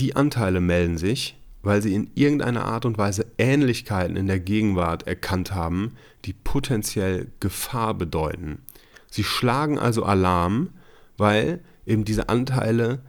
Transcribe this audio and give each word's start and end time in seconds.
die 0.00 0.16
Anteile 0.16 0.62
melden 0.62 0.96
sich, 0.96 1.38
weil 1.62 1.82
sie 1.82 1.94
in 1.94 2.10
irgendeiner 2.14 2.64
Art 2.64 2.86
und 2.86 2.96
Weise 2.96 3.26
Ähnlichkeiten 3.36 4.16
in 4.16 4.26
der 4.26 4.40
Gegenwart 4.40 5.06
erkannt 5.06 5.54
haben, 5.54 5.94
die 6.24 6.32
potenziell 6.32 7.30
Gefahr 7.38 7.92
bedeuten. 7.92 8.62
Sie 9.10 9.24
schlagen 9.24 9.78
also 9.78 10.04
Alarm, 10.04 10.70
weil 11.18 11.60
eben 11.84 12.06
diese 12.06 12.30
Anteile 12.30 13.02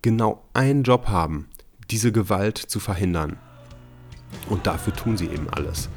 genau 0.00 0.44
einen 0.54 0.84
Job 0.84 1.08
haben, 1.08 1.48
diese 1.90 2.12
Gewalt 2.12 2.58
zu 2.58 2.78
verhindern. 2.78 3.36
Und 4.48 4.64
dafür 4.68 4.94
tun 4.94 5.16
sie 5.16 5.26
eben 5.26 5.48
alles. 5.50 5.88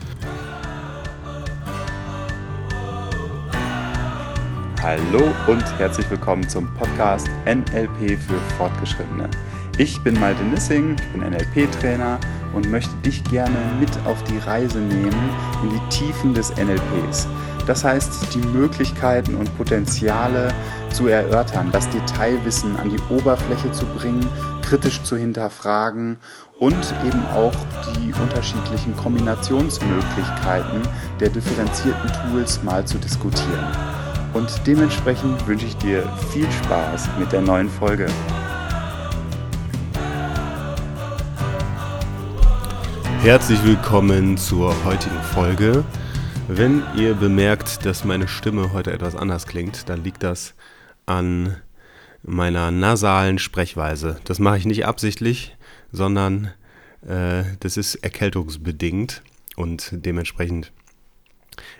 Hallo 4.81 5.31
und 5.45 5.77
herzlich 5.77 6.09
willkommen 6.09 6.49
zum 6.49 6.73
Podcast 6.73 7.29
NLP 7.45 8.19
für 8.19 8.39
Fortgeschrittene. 8.57 9.29
Ich 9.77 10.01
bin 10.01 10.19
Malte 10.19 10.43
Nissing, 10.43 10.95
ich 10.99 11.07
bin 11.07 11.21
NLP-Trainer 11.21 12.19
und 12.53 12.69
möchte 12.69 12.93
dich 13.05 13.23
gerne 13.25 13.57
mit 13.79 13.89
auf 14.05 14.21
die 14.25 14.37
Reise 14.37 14.79
nehmen 14.79 15.29
in 15.63 15.69
die 15.69 15.89
Tiefen 15.89 16.33
des 16.33 16.53
NLPs. 16.55 17.27
Das 17.67 17.83
heißt, 17.83 18.33
die 18.33 18.47
Möglichkeiten 18.47 19.35
und 19.35 19.55
Potenziale 19.57 20.53
zu 20.91 21.07
erörtern, 21.07 21.69
das 21.71 21.89
Detailwissen 21.89 22.75
an 22.77 22.89
die 22.89 23.13
Oberfläche 23.13 23.71
zu 23.71 23.85
bringen, 23.85 24.27
kritisch 24.61 25.01
zu 25.03 25.15
hinterfragen 25.15 26.17
und 26.59 26.93
eben 27.05 27.25
auch 27.33 27.55
die 27.95 28.13
unterschiedlichen 28.13 28.95
Kombinationsmöglichkeiten 28.97 30.81
der 31.19 31.29
differenzierten 31.29 32.11
Tools 32.11 32.61
mal 32.63 32.85
zu 32.85 32.97
diskutieren. 32.97 33.65
Und 34.33 34.49
dementsprechend 34.65 35.45
wünsche 35.47 35.65
ich 35.65 35.77
dir 35.77 36.03
viel 36.31 36.49
Spaß 36.63 37.09
mit 37.19 37.31
der 37.31 37.41
neuen 37.41 37.69
Folge. 37.69 38.07
Herzlich 43.21 43.63
willkommen 43.63 44.35
zur 44.35 44.83
heutigen 44.83 45.21
Folge. 45.21 45.85
Wenn 46.47 46.81
ihr 46.97 47.13
bemerkt, 47.13 47.85
dass 47.85 48.03
meine 48.03 48.27
Stimme 48.27 48.73
heute 48.73 48.91
etwas 48.91 49.15
anders 49.15 49.45
klingt, 49.45 49.87
dann 49.89 50.03
liegt 50.03 50.23
das 50.23 50.55
an 51.05 51.55
meiner 52.23 52.71
nasalen 52.71 53.37
Sprechweise. 53.37 54.19
Das 54.23 54.39
mache 54.39 54.57
ich 54.57 54.65
nicht 54.65 54.87
absichtlich, 54.87 55.55
sondern 55.91 56.51
äh, 57.07 57.43
das 57.59 57.77
ist 57.77 57.93
erkältungsbedingt 57.93 59.21
und 59.55 59.89
dementsprechend 59.91 60.71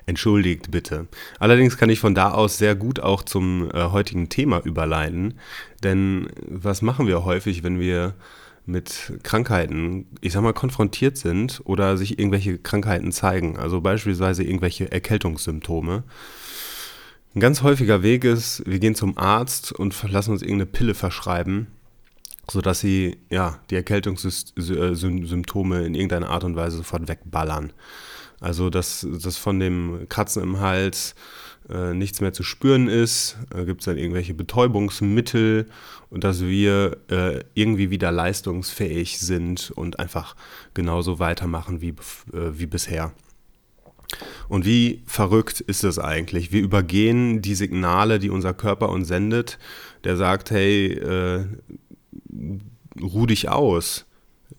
entschuldigt 0.05 0.69
bitte. 0.69 1.07
Allerdings 1.39 1.75
kann 1.75 1.89
ich 1.89 1.99
von 1.99 2.13
da 2.13 2.33
aus 2.33 2.59
sehr 2.59 2.75
gut 2.75 2.99
auch 2.99 3.23
zum 3.23 3.71
äh, 3.71 3.85
heutigen 3.85 4.29
Thema 4.29 4.59
überleiten, 4.63 5.39
denn 5.81 6.29
was 6.47 6.83
machen 6.83 7.07
wir 7.07 7.25
häufig, 7.25 7.63
wenn 7.63 7.79
wir 7.79 8.13
mit 8.65 9.13
Krankheiten, 9.23 10.05
ich 10.21 10.33
sag 10.33 10.41
mal, 10.41 10.53
konfrontiert 10.53 11.17
sind 11.17 11.61
oder 11.65 11.97
sich 11.97 12.19
irgendwelche 12.19 12.57
Krankheiten 12.57 13.11
zeigen, 13.11 13.57
also 13.57 13.81
beispielsweise 13.81 14.43
irgendwelche 14.43 14.91
Erkältungssymptome. 14.91 16.03
Ein 17.33 17.39
ganz 17.39 17.63
häufiger 17.63 18.03
Weg 18.03 18.23
ist, 18.23 18.63
wir 18.65 18.79
gehen 18.79 18.95
zum 18.95 19.17
Arzt 19.17 19.71
und 19.71 19.95
lassen 20.11 20.31
uns 20.31 20.41
irgendeine 20.41 20.65
Pille 20.65 20.93
verschreiben, 20.93 21.67
sodass 22.49 22.81
sie 22.81 23.17
ja, 23.29 23.59
die 23.69 23.75
Erkältungssymptome 23.75 25.85
in 25.85 25.95
irgendeiner 25.95 26.29
Art 26.29 26.43
und 26.43 26.55
Weise 26.55 26.77
sofort 26.77 27.07
wegballern. 27.07 27.71
Also, 28.41 28.69
dass 28.69 29.07
das 29.09 29.37
von 29.37 29.59
dem 29.59 30.07
Kratzen 30.09 30.41
im 30.41 30.59
Hals 30.59 31.15
äh, 31.69 31.93
nichts 31.93 32.21
mehr 32.21 32.33
zu 32.33 32.43
spüren 32.43 32.87
ist, 32.87 33.37
äh, 33.55 33.65
gibt 33.65 33.81
es 33.81 33.85
dann 33.85 33.97
irgendwelche 33.97 34.33
Betäubungsmittel 34.33 35.67
und 36.09 36.23
dass 36.23 36.41
wir 36.41 36.97
äh, 37.09 37.43
irgendwie 37.53 37.89
wieder 37.89 38.11
leistungsfähig 38.11 39.19
sind 39.19 39.71
und 39.71 39.99
einfach 39.99 40.35
genauso 40.73 41.19
weitermachen 41.19 41.81
wie, 41.81 41.89
äh, 42.33 42.51
wie 42.53 42.65
bisher. 42.65 43.13
Und 44.49 44.65
wie 44.65 45.03
verrückt 45.05 45.61
ist 45.61 45.83
es 45.83 45.97
eigentlich? 45.97 46.51
Wir 46.51 46.61
übergehen 46.61 47.41
die 47.41 47.55
Signale, 47.55 48.19
die 48.19 48.29
unser 48.29 48.53
Körper 48.53 48.89
uns 48.89 49.07
sendet, 49.07 49.57
der 50.03 50.17
sagt, 50.17 50.51
hey, 50.51 50.93
äh, 50.93 51.45
ruh 53.01 53.25
dich 53.25 53.47
aus, 53.47 54.05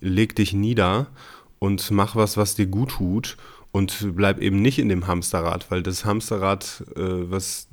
leg 0.00 0.34
dich 0.36 0.54
nieder 0.54 1.08
und 1.58 1.90
mach 1.90 2.16
was, 2.16 2.36
was 2.36 2.54
dir 2.54 2.66
gut 2.66 2.92
tut 2.92 3.36
und 3.72 4.14
bleib 4.14 4.38
eben 4.38 4.60
nicht 4.60 4.78
in 4.78 4.90
dem 4.90 5.06
Hamsterrad, 5.06 5.70
weil 5.70 5.82
das 5.82 6.04
Hamsterrad, 6.04 6.84
äh, 6.94 7.30
was 7.30 7.68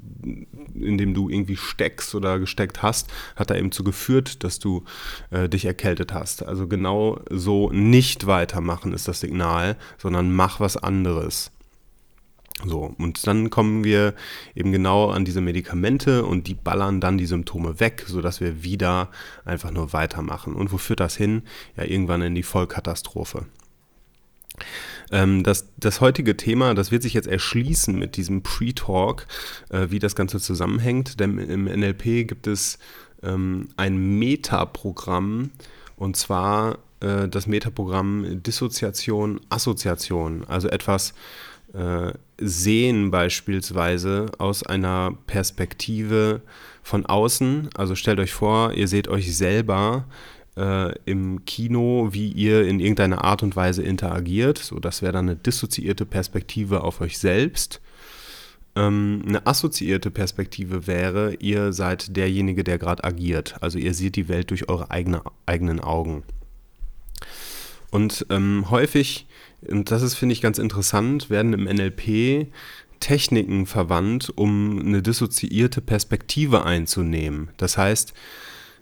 in 0.74 0.98
dem 0.98 1.14
du 1.14 1.30
irgendwie 1.30 1.58
steckst 1.58 2.16
oder 2.16 2.40
gesteckt 2.40 2.82
hast, 2.82 3.10
hat 3.36 3.50
da 3.50 3.56
eben 3.56 3.72
zu 3.72 3.84
geführt, 3.84 4.44
dass 4.44 4.60
du 4.60 4.86
äh, 5.30 5.50
dich 5.50 5.66
erkältet 5.66 6.14
hast. 6.14 6.44
Also 6.44 6.68
genau 6.68 7.20
so 7.30 7.70
nicht 7.72 8.26
weitermachen 8.28 8.94
ist 8.94 9.10
das 9.10 9.20
Signal, 9.20 9.78
sondern 9.98 10.34
mach 10.34 10.62
was 10.62 10.78
anderes. 10.78 11.52
So, 12.66 12.94
und 12.98 13.26
dann 13.26 13.50
kommen 13.50 13.86
wir 13.86 14.14
eben 14.54 14.72
genau 14.72 15.10
an 15.10 15.24
diese 15.24 15.40
Medikamente 15.40 16.26
und 16.26 16.48
die 16.48 16.56
ballern 16.56 17.00
dann 17.00 17.18
die 17.18 17.26
Symptome 17.26 17.80
weg, 17.80 18.04
sodass 18.06 18.42
wir 18.42 18.64
wieder 18.64 19.10
einfach 19.46 19.72
nur 19.72 19.94
weitermachen. 19.94 20.56
Und 20.56 20.72
wo 20.74 20.78
führt 20.78 21.00
das 21.00 21.16
hin? 21.16 21.44
Ja, 21.78 21.84
irgendwann 21.84 22.22
in 22.22 22.36
die 22.36 22.44
Vollkatastrophe. 22.44 23.46
Ähm, 25.12 25.44
das, 25.44 25.70
das 25.78 26.02
heutige 26.02 26.38
Thema, 26.38 26.74
das 26.74 26.92
wird 26.92 27.04
sich 27.04 27.14
jetzt 27.14 27.28
erschließen 27.28 27.98
mit 27.98 28.18
diesem 28.18 28.44
Pre-Talk, 28.44 29.26
äh, 29.70 29.88
wie 29.90 30.00
das 30.00 30.16
Ganze 30.16 30.40
zusammenhängt. 30.40 31.20
Denn 31.20 31.38
im 31.38 31.66
NLP 31.66 32.28
gibt 32.28 32.48
es 32.48 32.80
ähm, 33.24 33.70
ein 33.78 34.20
Metaprogramm 34.20 35.52
und 35.96 36.16
zwar 36.16 36.78
äh, 37.02 37.28
das 37.28 37.48
Metaprogramm 37.48 38.42
Dissoziation, 38.44 39.42
Assoziation. 39.50 40.46
Also 40.48 40.70
etwas 40.70 41.14
äh, 41.74 42.14
sehen 42.38 43.12
beispielsweise 43.12 44.32
aus 44.38 44.64
einer 44.64 45.14
Perspektive 45.28 46.42
von 46.82 47.06
außen. 47.06 47.70
Also 47.76 47.96
stellt 47.96 48.20
euch 48.20 48.34
vor, 48.34 48.74
ihr 48.74 48.88
seht 48.88 49.08
euch 49.08 49.36
selber 49.36 50.06
äh, 50.60 50.94
im 51.06 51.46
Kino, 51.46 52.10
wie 52.12 52.32
ihr 52.32 52.68
in 52.68 52.80
irgendeiner 52.80 53.24
Art 53.24 53.44
und 53.44 53.56
Weise 53.56 53.82
interagiert. 53.82 54.58
So, 54.58 54.80
das 54.80 55.02
wäre 55.02 55.14
dann 55.14 55.30
eine 55.30 55.38
dissoziierte 55.38 56.06
Perspektive 56.06 56.84
auf 56.84 57.00
euch 57.02 57.18
selbst. 57.18 57.82
Ähm, 58.76 59.24
eine 59.26 59.48
assoziierte 59.48 60.12
Perspektive 60.12 60.86
wäre, 60.86 61.36
ihr 61.36 61.72
seid 61.72 62.16
derjenige, 62.16 62.64
der 62.64 62.78
gerade 62.78 63.04
agiert. 63.04 63.56
Also 63.62 63.80
ihr 63.80 63.94
seht 63.94 64.16
die 64.16 64.28
Welt 64.28 64.52
durch 64.52 64.68
eure 64.70 64.92
eigene, 64.92 65.22
eigenen 65.46 65.80
Augen. 65.80 66.24
Und 67.90 68.26
ähm, 68.30 68.70
häufig, 68.70 69.28
und 69.68 69.90
das 69.92 70.02
ist, 70.02 70.16
finde 70.16 70.34
ich, 70.34 70.42
ganz 70.42 70.60
interessant, 70.60 71.30
werden 71.30 71.54
im 71.54 71.64
NLP 71.64 72.52
Techniken 73.00 73.66
verwandt, 73.66 74.32
um 74.36 74.80
eine 74.80 75.02
dissoziierte 75.02 75.82
Perspektive 75.82 76.66
einzunehmen. 76.66 77.50
Das 77.58 77.78
heißt, 77.78 78.14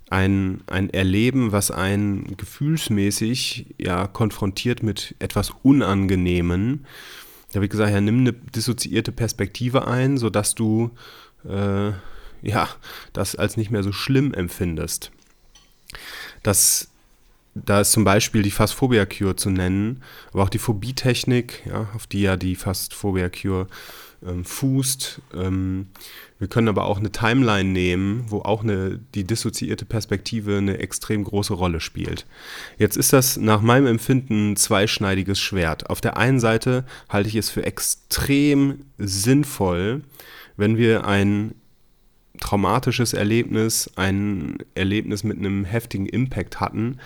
ein, 0.10 0.62
ein 0.68 0.90
Erleben, 0.90 1.52
was 1.52 1.72
einen 1.72 2.38
gefühlsmäßig 2.38 3.76
ja 3.78 4.08
konfrontiert 4.08 4.84
mit 4.84 5.16
etwas 5.20 5.52
Unangenehmen. 5.64 6.86
Da 7.50 7.56
habe 7.56 7.66
ich 7.66 7.72
gesagt, 7.72 7.92
ja, 7.92 8.02
nimm 8.02 8.20
eine 8.20 8.34
dissoziierte 8.34 9.12
Perspektive 9.12 9.88
ein, 9.88 10.18
sodass 10.18 10.56
du 10.56 10.92
äh, 11.46 11.92
ja, 12.42 12.70
das 13.14 13.36
als 13.36 13.58
nicht 13.58 13.72
mehr 13.72 13.84
so 13.84 13.92
schlimm 13.92 14.34
empfindest. 14.34 15.12
Das, 16.44 16.90
da 17.66 17.82
ist 17.82 17.92
zum 17.92 18.04
Beispiel 18.04 18.42
die 18.42 18.52
Phasphobia-Cure 18.52 19.36
zu 19.36 19.50
nennen, 19.50 20.04
aber 20.32 20.44
auch 20.44 20.50
die 20.50 20.60
Phobie-Technik, 20.60 21.64
ja, 21.66 21.88
auf 21.96 22.08
die 22.08 22.22
ja 22.22 22.38
die 22.38 22.56
Phasphobia-Cure 22.56 23.68
ähm, 24.26 24.46
fußt. 24.46 25.22
Ähm, 25.36 25.88
wir 26.40 26.48
können 26.48 26.68
aber 26.68 26.86
auch 26.86 27.00
eine 27.00 27.12
Timeline 27.12 27.70
nehmen, 27.70 28.26
wo 28.28 28.40
auch 28.40 28.64
eine, 28.64 29.00
die 29.16 29.24
dissoziierte 29.24 29.86
Perspektive 29.86 30.58
eine 30.58 30.78
extrem 30.80 31.24
große 31.24 31.54
Rolle 31.54 31.80
spielt. 31.80 32.26
Jetzt 32.78 32.98
ist 32.98 33.14
das 33.14 33.38
nach 33.38 33.62
meinem 33.62 33.88
Empfinden 33.88 34.52
ein 34.52 34.56
zweischneidiges 34.56 35.40
Schwert. 35.40 35.90
Auf 35.90 36.02
der 36.02 36.18
einen 36.18 36.40
Seite 36.40 36.86
halte 37.10 37.30
ich 37.30 37.36
es 37.36 37.50
für 37.50 37.66
extrem 37.66 38.86
sinnvoll, 38.98 40.02
wenn 40.58 40.78
wir 40.78 41.06
ein 41.06 41.56
traumatisches 42.40 43.14
Erlebnis, 43.14 43.90
ein 43.96 44.60
Erlebnis 44.76 45.24
mit 45.24 45.38
einem 45.38 45.66
heftigen 45.66 46.06
Impact 46.06 46.60
hatten, 46.60 47.00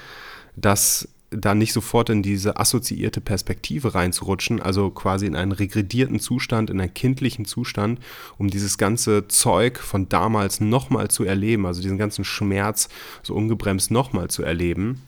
das 0.56 1.08
da 1.32 1.56
nicht 1.56 1.72
sofort 1.72 2.10
in 2.10 2.24
diese 2.24 2.58
assoziierte 2.58 3.22
Perspektive 3.22 3.96
reinzurutschen, 3.96 4.62
also 4.62 4.90
quasi 4.90 5.26
in 5.26 5.38
einen 5.38 5.54
regredierten 5.54 6.20
Zustand, 6.20 6.70
in 6.70 6.82
einen 6.82 6.94
kindlichen 6.94 7.46
Zustand, 7.46 8.00
um 8.38 8.50
dieses 8.50 8.78
ganze 8.78 9.30
Zeug 9.30 9.80
von 9.80 10.10
damals 10.10 10.60
nochmal 10.60 11.10
zu 11.10 11.24
erleben, 11.24 11.66
also 11.66 11.82
diesen 11.82 11.98
ganzen 11.98 12.26
Schmerz 12.26 12.90
so 13.24 13.34
ungebremst 13.34 13.92
nochmal 13.92 14.30
zu 14.30 14.44
erleben, 14.44 15.02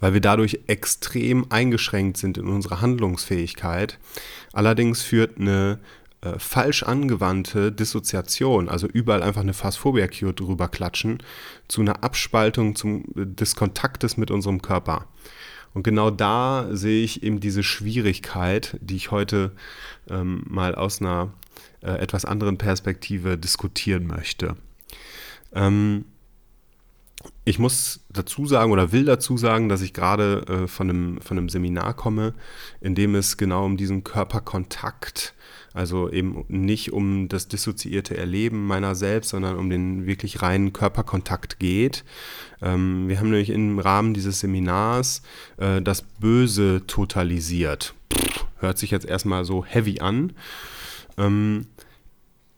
weil 0.00 0.14
wir 0.14 0.22
dadurch 0.22 0.60
extrem 0.68 1.46
eingeschränkt 1.50 2.16
sind 2.16 2.38
in 2.38 2.46
unserer 2.46 2.80
Handlungsfähigkeit. 2.80 3.98
Allerdings 4.54 5.02
führt 5.02 5.38
eine 5.38 5.80
äh, 6.22 6.38
falsch 6.38 6.82
angewandte 6.82 7.72
Dissoziation, 7.72 8.68
also 8.68 8.86
überall 8.86 9.22
einfach 9.22 9.40
eine 9.40 9.54
Phasphobia-Cure 9.54 10.34
drüber 10.34 10.68
klatschen, 10.68 11.22
zu 11.68 11.80
einer 11.80 12.04
Abspaltung 12.04 12.76
zum, 12.76 13.04
des 13.14 13.56
Kontaktes 13.56 14.16
mit 14.16 14.30
unserem 14.30 14.60
Körper. 14.60 15.06
Und 15.72 15.82
genau 15.82 16.10
da 16.10 16.68
sehe 16.70 17.04
ich 17.04 17.22
eben 17.22 17.40
diese 17.40 17.62
Schwierigkeit, 17.62 18.76
die 18.80 18.96
ich 18.96 19.10
heute 19.10 19.52
ähm, 20.08 20.42
mal 20.46 20.74
aus 20.74 21.00
einer 21.00 21.32
äh, 21.80 21.92
etwas 21.92 22.24
anderen 22.24 22.58
Perspektive 22.58 23.38
diskutieren 23.38 24.06
möchte. 24.06 24.56
Ähm, 25.54 26.04
ich 27.44 27.58
muss 27.58 28.00
dazu 28.10 28.46
sagen 28.46 28.72
oder 28.72 28.92
will 28.92 29.04
dazu 29.04 29.36
sagen, 29.36 29.68
dass 29.68 29.82
ich 29.82 29.92
gerade 29.92 30.44
äh, 30.48 30.66
von, 30.66 30.90
einem, 30.90 31.20
von 31.20 31.38
einem 31.38 31.48
Seminar 31.48 31.94
komme, 31.94 32.34
in 32.80 32.94
dem 32.94 33.14
es 33.14 33.36
genau 33.36 33.64
um 33.64 33.76
diesen 33.76 34.04
Körperkontakt, 34.04 35.34
also 35.72 36.10
eben 36.10 36.44
nicht 36.48 36.92
um 36.92 37.28
das 37.28 37.48
dissoziierte 37.48 38.16
Erleben 38.16 38.66
meiner 38.66 38.94
selbst, 38.94 39.30
sondern 39.30 39.56
um 39.56 39.70
den 39.70 40.06
wirklich 40.06 40.42
reinen 40.42 40.72
Körperkontakt 40.72 41.58
geht. 41.58 42.04
Ähm, 42.60 43.08
wir 43.08 43.18
haben 43.18 43.30
nämlich 43.30 43.50
im 43.50 43.78
Rahmen 43.78 44.14
dieses 44.14 44.40
Seminars 44.40 45.22
äh, 45.58 45.80
das 45.80 46.02
Böse 46.02 46.82
totalisiert. 46.86 47.94
Pff, 48.12 48.46
hört 48.58 48.78
sich 48.78 48.90
jetzt 48.90 49.06
erstmal 49.06 49.44
so 49.44 49.64
heavy 49.64 50.00
an. 50.00 50.32
Ähm, 51.16 51.66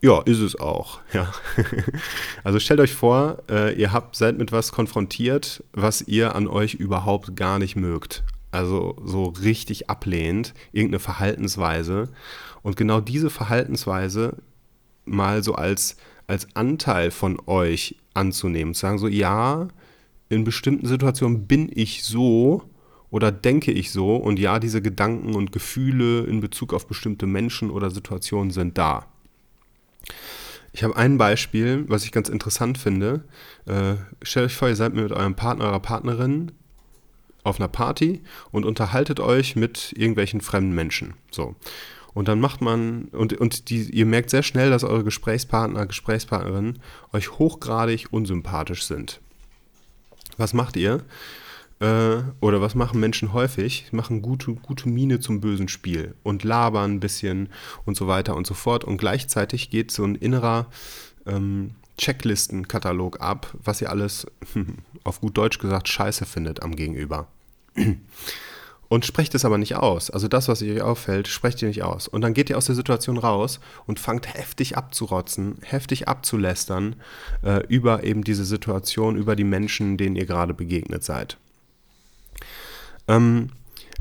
ja, 0.01 0.21
ist 0.23 0.41
es 0.41 0.59
auch. 0.59 1.01
Ja. 1.13 1.33
also 2.45 2.59
stellt 2.59 2.81
euch 2.81 2.95
vor, 2.95 3.39
äh, 3.49 3.75
ihr 3.79 3.93
habt 3.93 4.17
seid 4.17 4.39
mit 4.39 4.51
was 4.51 4.73
konfrontiert, 4.73 5.63
was 5.73 6.03
ihr 6.03 6.35
an 6.35 6.49
euch 6.49 6.75
überhaupt 6.75 7.37
gar 7.37 7.59
nicht 7.59 7.77
mögt. 7.77 8.25
Also 8.51 8.97
so 9.05 9.27
richtig 9.27 9.89
ablehnt, 9.89 10.55
irgendeine 10.73 10.99
Verhaltensweise. 10.99 12.09
Und 12.63 12.77
genau 12.77 13.01
diese 13.01 13.31
Verhaltensweise 13.31 14.37
mal 15.05 15.43
so 15.43 15.55
als, 15.55 15.97
als 16.27 16.55
Anteil 16.55 17.11
von 17.11 17.39
euch 17.47 17.97
anzunehmen. 18.15 18.75
Zu 18.75 18.81
sagen 18.81 18.99
so, 18.99 19.09
ja, 19.09 19.69
in 20.29 20.45
bestimmten 20.45 20.87
Situationen 20.87 21.47
bin 21.47 21.71
ich 21.73 22.05
so 22.05 22.63
oder 23.11 23.31
denke 23.31 23.73
ich 23.73 23.91
so. 23.91 24.17
Und 24.17 24.39
ja, 24.39 24.59
diese 24.59 24.81
Gedanken 24.81 25.35
und 25.35 25.53
Gefühle 25.53 26.25
in 26.25 26.41
Bezug 26.41 26.73
auf 26.73 26.87
bestimmte 26.87 27.27
Menschen 27.27 27.71
oder 27.71 27.91
Situationen 27.91 28.51
sind 28.51 28.79
da. 28.79 29.07
Ich 30.73 30.83
habe 30.83 30.97
ein 30.97 31.19
Beispiel, 31.19 31.85
was 31.89 32.05
ich 32.05 32.13
ganz 32.13 32.31
interessant 32.31 32.79
finde. 32.79 33.25
Äh, 33.67 33.97
stellt 34.23 34.47
euch 34.47 34.57
vor, 34.57 34.69
ihr 34.69 34.77
seid 34.77 34.95
mit 34.95 35.13
eurem 35.13 35.35
Partner, 35.35 35.67
eurer 35.67 35.81
Partnerin 35.81 36.53
auf 37.45 37.61
einer 37.61 37.69
Party 37.69 38.23
und 38.51 38.65
unterhaltet 38.65 39.21
euch 39.21 39.57
mit 39.57 39.93
irgendwelchen 39.97 40.41
fremden 40.41 40.75
Menschen. 40.75 41.15
So. 41.31 41.57
Und 42.15 42.29
dann 42.29 42.41
macht 42.41 42.61
man, 42.61 43.05
und, 43.13 43.33
und 43.35 43.71
die, 43.71 43.83
ihr 43.91 44.07
merkt 44.07 44.31
sehr 44.31 44.43
schnell, 44.43 44.71
dass 44.71 44.85
eure 44.85 45.05
Gesprächspartner, 45.05 45.87
Gesprächspartnerin 45.87 46.79
euch 47.13 47.39
hochgradig 47.39 48.09
unsympathisch 48.11 48.85
sind. 48.85 49.21
Was 50.37 50.53
macht 50.53 50.77
ihr? 50.77 51.03
Äh, 51.81 52.23
oder 52.41 52.61
was 52.61 52.75
machen 52.75 53.01
Menschen 53.01 53.33
häufig? 53.33 53.93
Machen 53.93 54.23
gute, 54.23 54.55
gute 54.55 54.89
Miene 54.89 55.21
zum 55.21 55.41
bösen 55.41 55.69
Spiel 55.69 56.15
und 56.23 56.45
labern 56.45 56.93
ein 56.93 57.01
bisschen 57.01 57.49
und 57.85 57.97
so 57.97 58.07
weiter 58.07 58.37
und 58.37 58.47
so 58.47 58.55
fort. 58.55 58.85
Und 58.85 58.99
gleichzeitig 58.99 59.71
geht 59.71 59.91
so 59.91 60.05
ein 60.05 60.15
innerer 60.15 60.67
ähm, 61.27 61.73
Checklistenkatalog 61.99 63.21
ab, 63.21 63.55
was 63.63 63.81
ihr 63.81 63.91
alles, 63.91 64.27
auf 65.05 65.21
gut 65.21 65.37
Deutsch 65.37 65.59
gesagt, 65.59 65.89
scheiße 65.89 66.25
findet 66.27 66.63
am 66.63 66.77
Gegenüber. 66.77 67.27
Und 68.93 69.07
sprecht 69.07 69.35
es 69.35 69.47
aber 69.47 69.57
nicht 69.57 69.77
aus. 69.77 70.11
Also 70.11 70.29
das, 70.29 70.49
was 70.49 70.61
euch 70.61 70.83
auffällt, 70.83 71.27
sprecht 71.27 71.63
ihr 71.63 71.69
nicht 71.69 71.83
aus. 71.83 72.09
Und 72.09 72.21
dann 72.21 72.35
geht 72.35 72.51
ihr 72.51 72.59
aus 72.59 72.67
der 72.67 72.75
Situation 72.75 73.17
raus 73.17 73.59
und 73.87 73.99
fangt 73.99 74.35
heftig 74.35 74.77
abzurotzen, 74.77 75.57
heftig 75.63 76.09
abzulästern 76.09 76.97
äh, 77.43 77.67
über 77.69 78.05
eben 78.05 78.23
diese 78.23 78.45
Situation, 78.45 79.17
über 79.17 79.35
die 79.35 79.45
Menschen, 79.45 79.97
denen 79.97 80.15
ihr 80.15 80.27
gerade 80.27 80.53
begegnet 80.53 81.05
seid. 81.05 81.39
Ähm, 83.09 83.49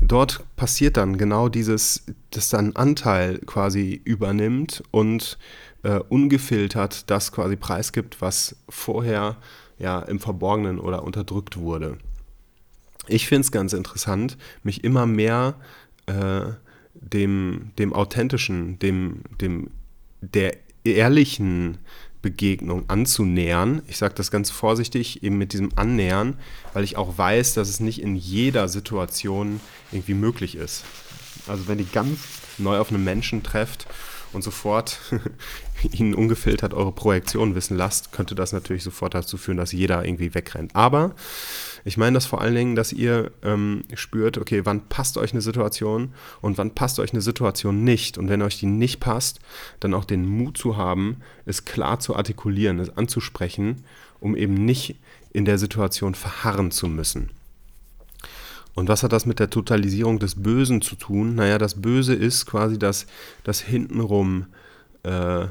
dort 0.02 0.44
passiert 0.56 0.98
dann 0.98 1.16
genau 1.16 1.48
dieses, 1.48 2.04
dass 2.28 2.50
dann 2.50 2.76
Anteil 2.76 3.38
quasi 3.46 3.98
übernimmt 4.04 4.82
und 4.90 5.38
äh, 5.84 6.00
ungefiltert 6.00 7.08
das 7.08 7.32
quasi 7.32 7.56
preisgibt, 7.56 8.20
was 8.20 8.56
vorher 8.68 9.38
ja 9.78 10.00
im 10.00 10.20
Verborgenen 10.20 10.78
oder 10.78 11.02
unterdrückt 11.02 11.56
wurde. 11.56 11.96
Ich 13.08 13.26
finde 13.26 13.42
es 13.42 13.52
ganz 13.52 13.72
interessant, 13.72 14.36
mich 14.62 14.84
immer 14.84 15.06
mehr 15.06 15.54
äh, 16.06 16.42
dem, 16.94 17.72
dem 17.78 17.92
authentischen, 17.92 18.78
dem, 18.78 19.22
dem 19.40 19.70
der 20.20 20.56
ehrlichen 20.84 21.78
Begegnung 22.22 22.88
anzunähern. 22.88 23.82
Ich 23.88 23.98
sage 23.98 24.14
das 24.14 24.30
ganz 24.30 24.50
vorsichtig, 24.50 25.24
eben 25.24 25.38
mit 25.38 25.52
diesem 25.52 25.70
Annähern, 25.76 26.38
weil 26.72 26.84
ich 26.84 26.96
auch 26.96 27.18
weiß, 27.18 27.54
dass 27.54 27.68
es 27.68 27.80
nicht 27.80 28.00
in 28.00 28.14
jeder 28.14 28.68
Situation 28.68 29.60
irgendwie 29.90 30.14
möglich 30.14 30.54
ist. 30.54 30.84
Also 31.48 31.66
wenn 31.66 31.80
ihr 31.80 31.86
ganz 31.92 32.20
neu 32.58 32.78
auf 32.78 32.90
einen 32.90 33.02
Menschen 33.02 33.42
trefft 33.42 33.88
und 34.32 34.42
sofort 34.42 34.98
ihn 35.92 36.14
ungefiltert 36.14 36.74
eure 36.74 36.92
Projektion 36.92 37.54
wissen 37.54 37.76
lasst, 37.76 38.12
könnte 38.12 38.34
das 38.34 38.52
natürlich 38.52 38.82
sofort 38.82 39.14
dazu 39.14 39.36
führen, 39.36 39.56
dass 39.56 39.72
jeder 39.72 40.04
irgendwie 40.04 40.34
wegrennt. 40.34 40.74
Aber 40.74 41.14
ich 41.84 41.96
meine 41.96 42.14
das 42.14 42.26
vor 42.26 42.40
allen 42.40 42.54
Dingen, 42.54 42.76
dass 42.76 42.92
ihr 42.92 43.32
ähm, 43.42 43.82
spürt, 43.94 44.38
okay, 44.38 44.64
wann 44.64 44.88
passt 44.88 45.18
euch 45.18 45.32
eine 45.32 45.42
Situation 45.42 46.14
und 46.40 46.58
wann 46.58 46.74
passt 46.74 47.00
euch 47.00 47.12
eine 47.12 47.22
Situation 47.22 47.84
nicht. 47.84 48.18
Und 48.18 48.28
wenn 48.28 48.42
euch 48.42 48.58
die 48.58 48.66
nicht 48.66 49.00
passt, 49.00 49.40
dann 49.80 49.94
auch 49.94 50.04
den 50.04 50.26
Mut 50.26 50.56
zu 50.56 50.76
haben, 50.76 51.18
es 51.44 51.64
klar 51.64 51.98
zu 51.98 52.14
artikulieren, 52.14 52.78
es 52.78 52.96
anzusprechen, 52.96 53.84
um 54.20 54.36
eben 54.36 54.54
nicht 54.54 54.96
in 55.32 55.44
der 55.44 55.58
Situation 55.58 56.14
verharren 56.14 56.70
zu 56.70 56.86
müssen. 56.86 57.30
Und 58.74 58.88
was 58.88 59.02
hat 59.02 59.12
das 59.12 59.26
mit 59.26 59.38
der 59.38 59.50
Totalisierung 59.50 60.18
des 60.18 60.42
Bösen 60.42 60.80
zu 60.80 60.96
tun? 60.96 61.34
Naja, 61.34 61.58
das 61.58 61.80
Böse 61.80 62.14
ist 62.14 62.46
quasi 62.46 62.78
das, 62.78 63.06
das 63.44 63.60
hintenrum 63.60 64.46
äh, 65.02 65.46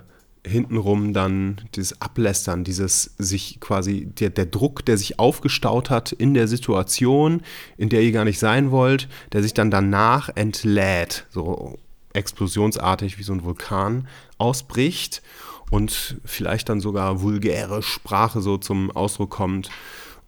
hintenrum 0.45 1.13
dann 1.13 1.61
dieses 1.75 2.01
Ablästern, 2.01 2.63
dieses 2.63 3.13
sich 3.17 3.59
quasi, 3.59 4.05
der, 4.05 4.31
der 4.31 4.45
Druck, 4.45 4.85
der 4.85 4.97
sich 4.97 5.19
aufgestaut 5.19 5.89
hat 5.89 6.11
in 6.11 6.33
der 6.33 6.47
Situation, 6.47 7.41
in 7.77 7.89
der 7.89 8.01
ihr 8.01 8.11
gar 8.11 8.25
nicht 8.25 8.39
sein 8.39 8.71
wollt, 8.71 9.07
der 9.33 9.43
sich 9.43 9.53
dann 9.53 9.69
danach 9.69 10.29
entlädt, 10.35 11.27
so 11.29 11.77
explosionsartig 12.13 13.19
wie 13.19 13.23
so 13.23 13.33
ein 13.33 13.43
Vulkan 13.43 14.07
ausbricht 14.37 15.21
und 15.69 16.17
vielleicht 16.25 16.69
dann 16.69 16.81
sogar 16.81 17.21
vulgäre 17.21 17.83
Sprache 17.83 18.41
so 18.41 18.57
zum 18.57 18.91
Ausdruck 18.91 19.29
kommt 19.29 19.69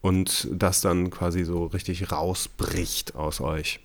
und 0.04 0.50
das 0.52 0.82
dann 0.82 1.10
quasi 1.10 1.46
so 1.46 1.66
richtig 1.66 2.12
rausbricht 2.12 3.16
aus 3.16 3.40
euch. 3.40 3.80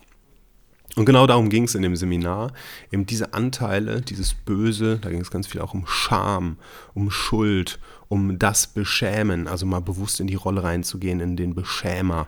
Und 0.95 1.05
genau 1.05 1.25
darum 1.27 1.49
ging 1.49 1.63
es 1.63 1.75
in 1.75 1.81
dem 1.81 1.95
Seminar, 1.95 2.51
eben 2.91 3.05
diese 3.05 3.33
Anteile, 3.33 4.01
dieses 4.01 4.33
Böse, 4.33 4.99
da 4.99 5.09
ging 5.09 5.21
es 5.21 5.31
ganz 5.31 5.47
viel 5.47 5.61
auch 5.61 5.73
um 5.73 5.87
Scham, 5.87 6.57
um 6.93 7.09
Schuld, 7.09 7.79
um 8.09 8.37
das 8.37 8.67
Beschämen, 8.67 9.47
also 9.47 9.65
mal 9.65 9.79
bewusst 9.79 10.19
in 10.19 10.27
die 10.27 10.35
Rolle 10.35 10.61
reinzugehen, 10.61 11.21
in 11.21 11.37
den 11.37 11.55
Beschämer, 11.55 12.27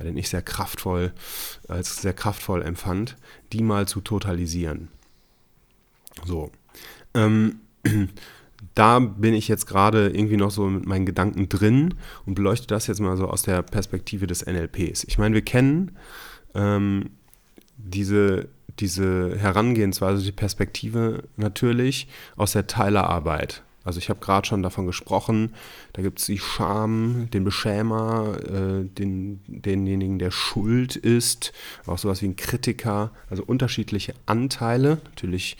den 0.00 0.16
ich 0.16 0.30
sehr 0.30 0.42
kraftvoll, 0.42 1.12
als 1.68 2.02
sehr 2.02 2.14
kraftvoll 2.14 2.62
empfand, 2.62 3.16
die 3.52 3.62
mal 3.62 3.86
zu 3.86 4.00
totalisieren. 4.00 4.88
So. 6.24 6.50
Ähm, 7.14 7.60
da 8.78 9.00
bin 9.00 9.34
ich 9.34 9.48
jetzt 9.48 9.66
gerade 9.66 10.08
irgendwie 10.08 10.36
noch 10.36 10.52
so 10.52 10.68
mit 10.68 10.86
meinen 10.86 11.04
Gedanken 11.04 11.48
drin 11.48 11.94
und 12.26 12.34
beleuchte 12.34 12.68
das 12.68 12.86
jetzt 12.86 13.00
mal 13.00 13.16
so 13.16 13.26
aus 13.26 13.42
der 13.42 13.62
Perspektive 13.62 14.28
des 14.28 14.46
NLPs. 14.46 15.02
Ich 15.04 15.18
meine, 15.18 15.34
wir 15.34 15.42
kennen 15.42 15.96
ähm, 16.54 17.10
diese, 17.76 18.48
diese 18.78 19.36
Herangehensweise, 19.36 20.22
die 20.22 20.32
Perspektive 20.32 21.24
natürlich 21.36 22.06
aus 22.36 22.52
der 22.52 22.68
Teilerarbeit. 22.68 23.64
Also 23.88 24.00
ich 24.00 24.10
habe 24.10 24.20
gerade 24.20 24.46
schon 24.46 24.62
davon 24.62 24.84
gesprochen, 24.84 25.54
da 25.94 26.02
gibt 26.02 26.18
es 26.18 26.26
die 26.26 26.38
Scham, 26.38 27.30
den 27.32 27.42
Beschämer, 27.42 28.36
äh, 28.44 28.84
den, 28.84 29.40
denjenigen, 29.46 30.18
der 30.18 30.30
schuld 30.30 30.94
ist, 30.94 31.54
auch 31.86 31.96
sowas 31.96 32.20
wie 32.20 32.26
ein 32.26 32.36
Kritiker, 32.36 33.12
also 33.30 33.42
unterschiedliche 33.42 34.12
Anteile, 34.26 35.00
natürlich 35.06 35.56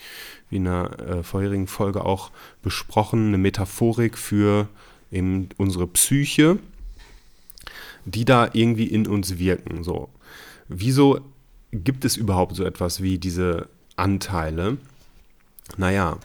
wie 0.51 0.57
in 0.57 0.65
der 0.65 0.99
äh, 0.99 1.23
vorherigen 1.23 1.65
Folge 1.65 2.05
auch 2.05 2.29
besprochen, 2.61 3.29
eine 3.29 3.39
Metaphorik 3.39 4.15
für 4.15 4.67
eben 5.11 5.49
unsere 5.57 5.87
Psyche, 5.87 6.59
die 8.05 8.25
da 8.25 8.51
irgendwie 8.53 8.85
in 8.85 9.07
uns 9.07 9.39
wirken. 9.39 9.83
So. 9.83 10.07
Wieso 10.67 11.19
gibt 11.71 12.05
es 12.05 12.15
überhaupt 12.15 12.55
so 12.55 12.63
etwas 12.63 13.01
wie 13.01 13.17
diese 13.17 13.69
Anteile? 13.95 14.77
Naja, 15.77 16.19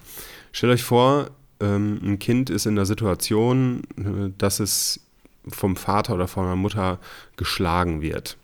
stellt 0.53 0.75
euch 0.75 0.83
vor, 0.83 1.31
ähm, 1.61 2.01
ein 2.03 2.19
Kind 2.19 2.51
ist 2.51 2.67
in 2.67 2.77
der 2.77 2.87
Situation, 2.87 3.83
äh, 3.97 4.31
dass 4.39 4.61
es 4.61 5.01
vom 5.47 5.77
Vater 5.77 6.15
oder 6.15 6.29
von 6.29 6.47
der 6.47 6.57
Mutter 6.57 6.99
geschlagen 7.37 8.01
wird. 8.01 8.37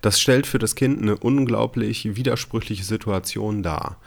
Das 0.00 0.20
stellt 0.20 0.46
für 0.46 0.58
das 0.58 0.74
Kind 0.74 1.00
eine 1.00 1.16
unglaublich 1.16 2.16
widersprüchliche 2.16 2.84
Situation 2.84 3.62
dar. 3.62 3.98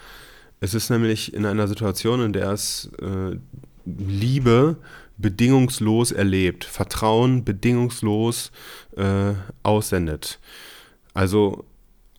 Es 0.59 0.73
ist 0.73 0.89
nämlich 0.89 1.33
in 1.33 1.45
einer 1.45 1.67
Situation, 1.67 2.21
in 2.21 2.33
der 2.33 2.51
es 2.51 2.89
äh, 3.01 3.37
Liebe 3.85 4.77
bedingungslos 5.17 6.11
erlebt, 6.11 6.65
Vertrauen 6.65 7.45
bedingungslos 7.45 8.51
äh, 8.97 9.33
aussendet. 9.63 10.39
Also 11.13 11.65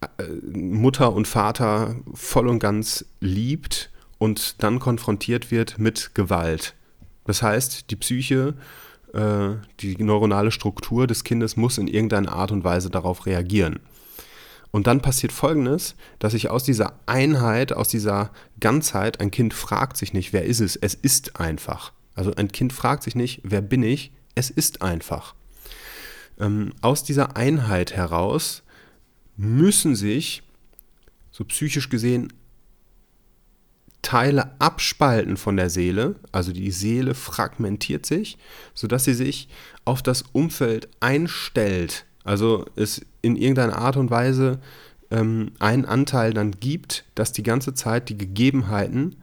äh, 0.00 0.24
Mutter 0.56 1.12
und 1.12 1.28
Vater 1.28 1.96
voll 2.14 2.48
und 2.48 2.58
ganz 2.58 3.04
liebt 3.20 3.90
und 4.18 4.62
dann 4.62 4.78
konfrontiert 4.78 5.50
wird 5.50 5.78
mit 5.78 6.14
Gewalt. 6.14 6.74
Das 7.24 7.42
heißt, 7.42 7.90
die 7.90 7.96
Psyche, 7.96 8.54
äh, 9.12 9.48
die 9.80 10.02
neuronale 10.02 10.50
Struktur 10.50 11.06
des 11.06 11.24
Kindes 11.24 11.56
muss 11.56 11.78
in 11.78 11.88
irgendeiner 11.88 12.32
Art 12.32 12.52
und 12.52 12.64
Weise 12.64 12.90
darauf 12.90 13.26
reagieren. 13.26 13.80
Und 14.70 14.86
dann 14.86 15.00
passiert 15.00 15.32
Folgendes, 15.32 15.94
dass 16.18 16.32
sich 16.32 16.50
aus 16.50 16.64
dieser 16.64 16.98
Einheit, 17.06 17.72
aus 17.72 17.88
dieser 17.88 18.30
Ganzheit, 18.60 19.20
ein 19.20 19.30
Kind 19.30 19.54
fragt 19.54 19.96
sich 19.96 20.12
nicht, 20.12 20.32
wer 20.32 20.44
ist 20.44 20.60
es? 20.60 20.76
Es 20.76 20.94
ist 20.94 21.40
einfach. 21.40 21.92
Also 22.14 22.34
ein 22.34 22.48
Kind 22.48 22.72
fragt 22.72 23.02
sich 23.02 23.14
nicht, 23.14 23.40
wer 23.42 23.62
bin 23.62 23.82
ich? 23.82 24.12
Es 24.34 24.50
ist 24.50 24.82
einfach. 24.82 25.34
Ähm, 26.38 26.72
aus 26.82 27.04
dieser 27.04 27.36
Einheit 27.36 27.94
heraus 27.94 28.62
müssen 29.36 29.94
sich, 29.94 30.42
so 31.30 31.44
psychisch 31.44 31.88
gesehen, 31.88 32.32
Teile 34.06 34.52
abspalten 34.60 35.36
von 35.36 35.56
der 35.56 35.68
Seele, 35.68 36.14
also 36.30 36.52
die 36.52 36.70
Seele 36.70 37.12
fragmentiert 37.12 38.06
sich, 38.06 38.38
sodass 38.72 39.02
sie 39.02 39.14
sich 39.14 39.48
auf 39.84 40.00
das 40.00 40.22
Umfeld 40.30 40.88
einstellt, 41.00 42.06
also 42.22 42.66
es 42.76 43.04
in 43.22 43.34
irgendeiner 43.34 43.78
Art 43.78 43.96
und 43.96 44.12
Weise 44.12 44.60
ähm, 45.10 45.50
einen 45.58 45.86
Anteil 45.86 46.32
dann 46.32 46.52
gibt, 46.52 47.04
dass 47.16 47.32
die 47.32 47.42
ganze 47.42 47.74
Zeit 47.74 48.08
die 48.08 48.16
Gegebenheiten 48.16 49.16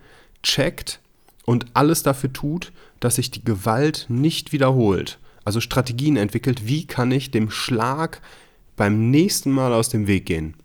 checkt 0.43 0.99
und 1.45 1.65
alles 1.73 2.03
dafür 2.03 2.33
tut, 2.33 2.73
dass 2.99 3.15
sich 3.15 3.31
die 3.31 3.45
Gewalt 3.45 4.07
nicht 4.09 4.51
wiederholt. 4.51 5.17
Also 5.45 5.61
Strategien 5.61 6.17
entwickelt, 6.17 6.67
wie 6.67 6.87
kann 6.87 7.09
ich 7.11 7.31
dem 7.31 7.49
Schlag 7.49 8.19
beim 8.75 9.11
nächsten 9.11 9.51
Mal 9.51 9.71
aus 9.71 9.87
dem 9.87 10.07
Weg 10.07 10.25
gehen. 10.25 10.55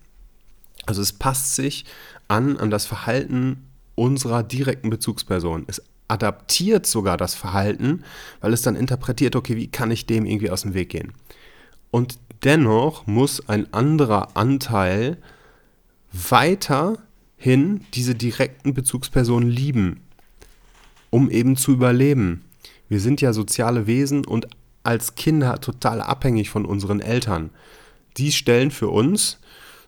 Also 0.87 1.03
es 1.03 1.13
passt 1.13 1.55
sich 1.55 1.85
an 2.27 2.57
an 2.57 2.71
das 2.71 2.85
Verhalten 2.85 3.68
unserer 3.99 4.43
direkten 4.43 4.91
Bezugsperson. 4.91 5.65
Es 5.67 5.83
adaptiert 6.09 6.87
sogar 6.87 7.17
das 7.17 7.35
Verhalten, 7.35 8.03
weil 8.41 8.53
es 8.53 8.63
dann 8.63 8.77
interpretiert, 8.77 9.37
okay, 9.37 9.57
wie 9.57 9.69
kann 9.69 9.91
ich 9.91 10.07
dem 10.07 10.25
irgendwie 10.25 10.51
aus 10.51 10.63
dem 10.63 10.75
Weg 10.75 10.89
gehen? 10.91 11.13
Und 11.91 12.19
dennoch 12.45 13.07
muss 13.07 13.47
ein 13.49 13.73
anderer 13.75 14.37
Anteil 14.37 15.19
weiterhin 16.13 17.85
diese 17.95 18.15
direkten 18.15 18.73
Bezugspersonen 18.73 19.51
lieben, 19.51 20.01
um 21.11 21.31
eben 21.31 21.57
zu 21.57 21.73
überleben. 21.73 22.45
Wir 22.89 23.01
sind 23.01 23.21
ja 23.21 23.33
soziale 23.33 23.87
Wesen 23.87 24.25
und 24.25 24.49
als 24.83 25.15
Kinder 25.15 25.61
total 25.61 26.01
abhängig 26.01 26.49
von 26.49 26.65
unseren 26.65 27.01
Eltern. 27.01 27.51
Die 28.17 28.33
stellen 28.33 28.71
für 28.71 28.89
uns, 28.89 29.39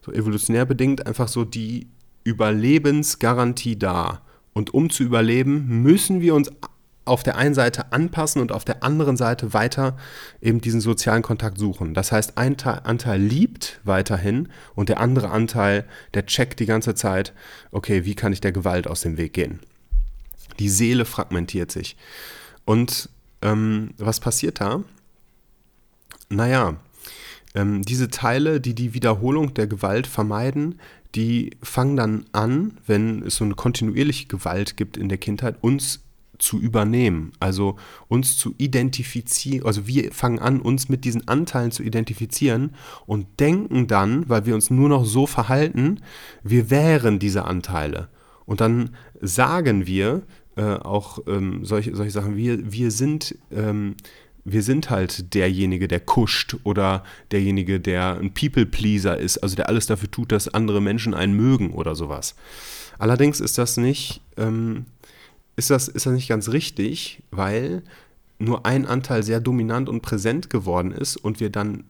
so 0.04 0.12
evolutionär 0.12 0.66
bedingt, 0.66 1.06
einfach 1.06 1.28
so 1.28 1.44
die 1.44 1.86
Überlebensgarantie 2.30 3.78
dar. 3.78 4.22
Und 4.52 4.72
um 4.72 4.90
zu 4.90 5.02
überleben, 5.02 5.82
müssen 5.82 6.20
wir 6.20 6.34
uns 6.34 6.50
auf 7.04 7.22
der 7.22 7.36
einen 7.36 7.54
Seite 7.54 7.92
anpassen 7.92 8.40
und 8.40 8.52
auf 8.52 8.64
der 8.64 8.84
anderen 8.84 9.16
Seite 9.16 9.52
weiter 9.52 9.96
eben 10.40 10.60
diesen 10.60 10.80
sozialen 10.80 11.22
Kontakt 11.22 11.58
suchen. 11.58 11.92
Das 11.92 12.12
heißt, 12.12 12.38
ein 12.38 12.56
Anteil 12.60 13.20
liebt 13.20 13.80
weiterhin 13.84 14.48
und 14.74 14.88
der 14.88 15.00
andere 15.00 15.30
Anteil, 15.30 15.86
der 16.14 16.26
checkt 16.26 16.60
die 16.60 16.66
ganze 16.66 16.94
Zeit, 16.94 17.32
okay, 17.72 18.04
wie 18.04 18.14
kann 18.14 18.32
ich 18.32 18.40
der 18.40 18.52
Gewalt 18.52 18.86
aus 18.86 19.00
dem 19.00 19.16
Weg 19.16 19.32
gehen? 19.32 19.60
Die 20.58 20.68
Seele 20.68 21.04
fragmentiert 21.04 21.72
sich. 21.72 21.96
Und 22.64 23.08
ähm, 23.42 23.90
was 23.98 24.20
passiert 24.20 24.60
da? 24.60 24.84
Naja, 26.28 26.76
ähm, 27.54 27.82
diese 27.82 28.08
Teile, 28.08 28.60
die 28.60 28.74
die 28.74 28.94
Wiederholung 28.94 29.54
der 29.54 29.66
Gewalt 29.66 30.06
vermeiden, 30.06 30.78
die 31.14 31.56
fangen 31.62 31.96
dann 31.96 32.24
an, 32.32 32.78
wenn 32.86 33.22
es 33.22 33.36
so 33.36 33.44
eine 33.44 33.54
kontinuierliche 33.54 34.26
Gewalt 34.26 34.76
gibt 34.76 34.96
in 34.96 35.08
der 35.08 35.18
Kindheit, 35.18 35.56
uns 35.60 36.04
zu 36.38 36.58
übernehmen, 36.58 37.32
also 37.38 37.76
uns 38.08 38.36
zu 38.36 38.54
identifizieren, 38.56 39.66
also 39.66 39.86
wir 39.86 40.10
fangen 40.12 40.38
an, 40.38 40.60
uns 40.60 40.88
mit 40.88 41.04
diesen 41.04 41.28
Anteilen 41.28 41.70
zu 41.70 41.82
identifizieren 41.82 42.74
und 43.06 43.26
denken 43.40 43.86
dann, 43.86 44.28
weil 44.28 44.46
wir 44.46 44.54
uns 44.54 44.70
nur 44.70 44.88
noch 44.88 45.04
so 45.04 45.26
verhalten, 45.26 46.00
wir 46.42 46.70
wären 46.70 47.18
diese 47.18 47.44
Anteile. 47.44 48.08
Und 48.46 48.60
dann 48.60 48.90
sagen 49.20 49.86
wir 49.86 50.22
äh, 50.56 50.62
auch 50.62 51.20
ähm, 51.26 51.64
solche, 51.64 51.94
solche 51.94 52.10
Sachen, 52.10 52.36
wir, 52.36 52.72
wir 52.72 52.90
sind 52.90 53.38
ähm, 53.52 53.96
wir 54.44 54.62
sind 54.62 54.90
halt 54.90 55.34
derjenige, 55.34 55.88
der 55.88 56.00
kuscht 56.00 56.56
oder 56.64 57.04
derjenige, 57.30 57.80
der 57.80 58.18
ein 58.18 58.32
People-Pleaser 58.32 59.18
ist, 59.18 59.38
also 59.38 59.56
der 59.56 59.68
alles 59.68 59.86
dafür 59.86 60.10
tut, 60.10 60.32
dass 60.32 60.48
andere 60.48 60.80
Menschen 60.80 61.14
einen 61.14 61.34
mögen 61.34 61.72
oder 61.72 61.94
sowas. 61.94 62.34
Allerdings 62.98 63.40
ist 63.40 63.58
das 63.58 63.76
nicht, 63.76 64.22
ähm, 64.36 64.86
ist 65.56 65.70
das, 65.70 65.88
ist 65.88 66.06
das 66.06 66.12
nicht 66.12 66.28
ganz 66.28 66.48
richtig, 66.48 67.22
weil 67.30 67.82
nur 68.38 68.64
ein 68.64 68.86
Anteil 68.86 69.22
sehr 69.22 69.40
dominant 69.40 69.88
und 69.88 70.00
präsent 70.00 70.50
geworden 70.50 70.92
ist 70.92 71.16
und 71.16 71.40
wir 71.40 71.50
dann 71.50 71.84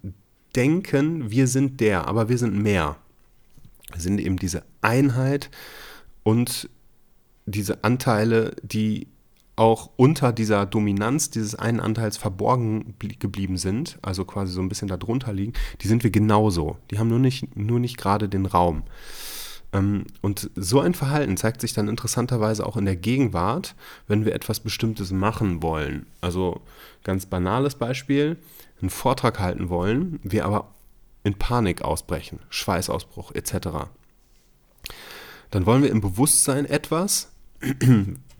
denken, 0.57 1.31
wir 1.31 1.47
sind 1.47 1.81
der, 1.81 2.09
aber 2.09 2.29
wir 2.29 2.39
sind 2.39 2.61
mehr. 2.61 2.97
Wir 3.93 4.01
sind 4.01 4.21
eben 4.21 4.37
diese 4.37 4.65
Einheit 4.83 5.51
und 6.23 6.69
diese 7.47 7.85
Anteile, 7.85 8.55
die 8.63 9.09
auch 9.57 9.91
unter 9.97 10.33
dieser 10.33 10.65
Dominanz 10.67 11.31
dieses 11.31 11.55
einen 11.55 11.81
Anteils 11.81 12.17
verborgen 12.17 12.95
geblieben 12.99 13.59
sind, 13.59 13.99
also 14.03 14.25
quasi 14.25 14.53
so 14.53 14.61
ein 14.61 14.69
bisschen 14.69 14.89
darunter 14.89 15.33
liegen, 15.33 15.53
die 15.81 15.89
sind 15.89 16.03
wir 16.03 16.11
genauso. 16.11 16.79
Die 16.91 16.99
haben 16.99 17.09
nur 17.09 17.19
nicht, 17.19 17.57
nur 17.57 17.79
nicht 17.79 17.99
gerade 17.99 18.29
den 18.29 18.47
Raum. 18.47 18.85
Ähm, 19.73 20.07
und 20.21 20.51
so 20.57 20.81
ein 20.81 20.95
Verhalten 20.95 21.37
zeigt 21.37 21.61
sich 21.61 21.73
dann 21.73 21.89
interessanterweise 21.89 22.67
auch 22.67 22.77
in 22.77 22.85
der 22.85 22.97
Gegenwart, 22.97 23.75
wenn 24.07 24.25
wir 24.25 24.35
etwas 24.35 24.61
Bestimmtes 24.61 25.11
machen 25.11 25.63
wollen. 25.63 26.07
Also 26.21 26.61
ganz 27.05 27.27
banales 27.27 27.75
Beispiel, 27.75 28.37
einen 28.81 28.91
Vortrag 28.91 29.39
halten 29.39 29.69
wollen, 29.69 30.21
wir 30.23 30.45
aber 30.45 30.69
in 31.23 31.35
Panik 31.35 31.83
ausbrechen, 31.83 32.41
Schweißausbruch 32.49 33.33
etc. 33.33 33.89
Dann 35.51 35.67
wollen 35.67 35.83
wir 35.83 35.91
im 35.91 36.01
Bewusstsein 36.01 36.65
etwas, 36.65 37.31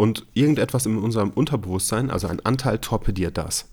und 0.01 0.25
irgendetwas 0.33 0.87
in 0.87 0.97
unserem 0.97 1.29
Unterbewusstsein, 1.29 2.11
also 2.11 2.27
ein 2.27 2.41
Anteil, 2.41 2.79
torpediert 2.79 3.37
das. 3.37 3.67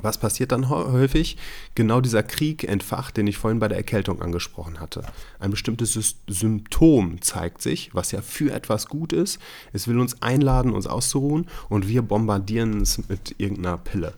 Was 0.00 0.16
passiert 0.16 0.52
dann 0.52 0.68
häufig? 0.68 1.38
Genau 1.74 2.00
dieser 2.00 2.22
Krieg 2.22 2.62
entfacht, 2.62 3.16
den 3.16 3.26
ich 3.26 3.36
vorhin 3.36 3.58
bei 3.58 3.66
der 3.66 3.78
Erkältung 3.78 4.22
angesprochen 4.22 4.78
hatte. 4.78 5.02
Ein 5.40 5.50
bestimmtes 5.50 6.16
Symptom 6.28 7.20
zeigt 7.20 7.62
sich, 7.62 7.92
was 7.92 8.12
ja 8.12 8.22
für 8.22 8.52
etwas 8.52 8.86
gut 8.86 9.12
ist. 9.12 9.40
Es 9.72 9.88
will 9.88 9.98
uns 9.98 10.22
einladen, 10.22 10.72
uns 10.72 10.86
auszuruhen 10.86 11.48
und 11.68 11.88
wir 11.88 12.02
bombardieren 12.02 12.82
es 12.82 13.08
mit 13.08 13.34
irgendeiner 13.38 13.78
Pille. 13.78 14.14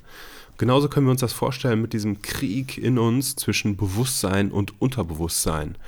Genauso 0.58 0.90
können 0.90 1.06
wir 1.06 1.12
uns 1.12 1.23
das 1.23 1.32
vorstellen 1.32 1.80
mit 1.80 1.94
diesem 1.94 2.20
Krieg 2.20 2.76
in 2.76 2.99
uns 2.99 3.37
zwischen 3.37 3.78
Bewusstsein 3.78 4.50
und 4.50 4.82
Unterbewusstsein. 4.82 5.78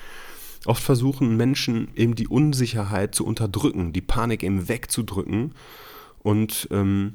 Oft 0.68 0.82
versuchen 0.82 1.34
Menschen 1.38 1.88
eben 1.96 2.14
die 2.14 2.28
Unsicherheit 2.28 3.14
zu 3.14 3.25
unterdrücken, 3.25 3.94
die 3.94 4.02
Panik 4.02 4.42
eben 4.42 4.68
wegzudrücken 4.68 5.54
und 6.18 6.68
ähm, 6.70 7.14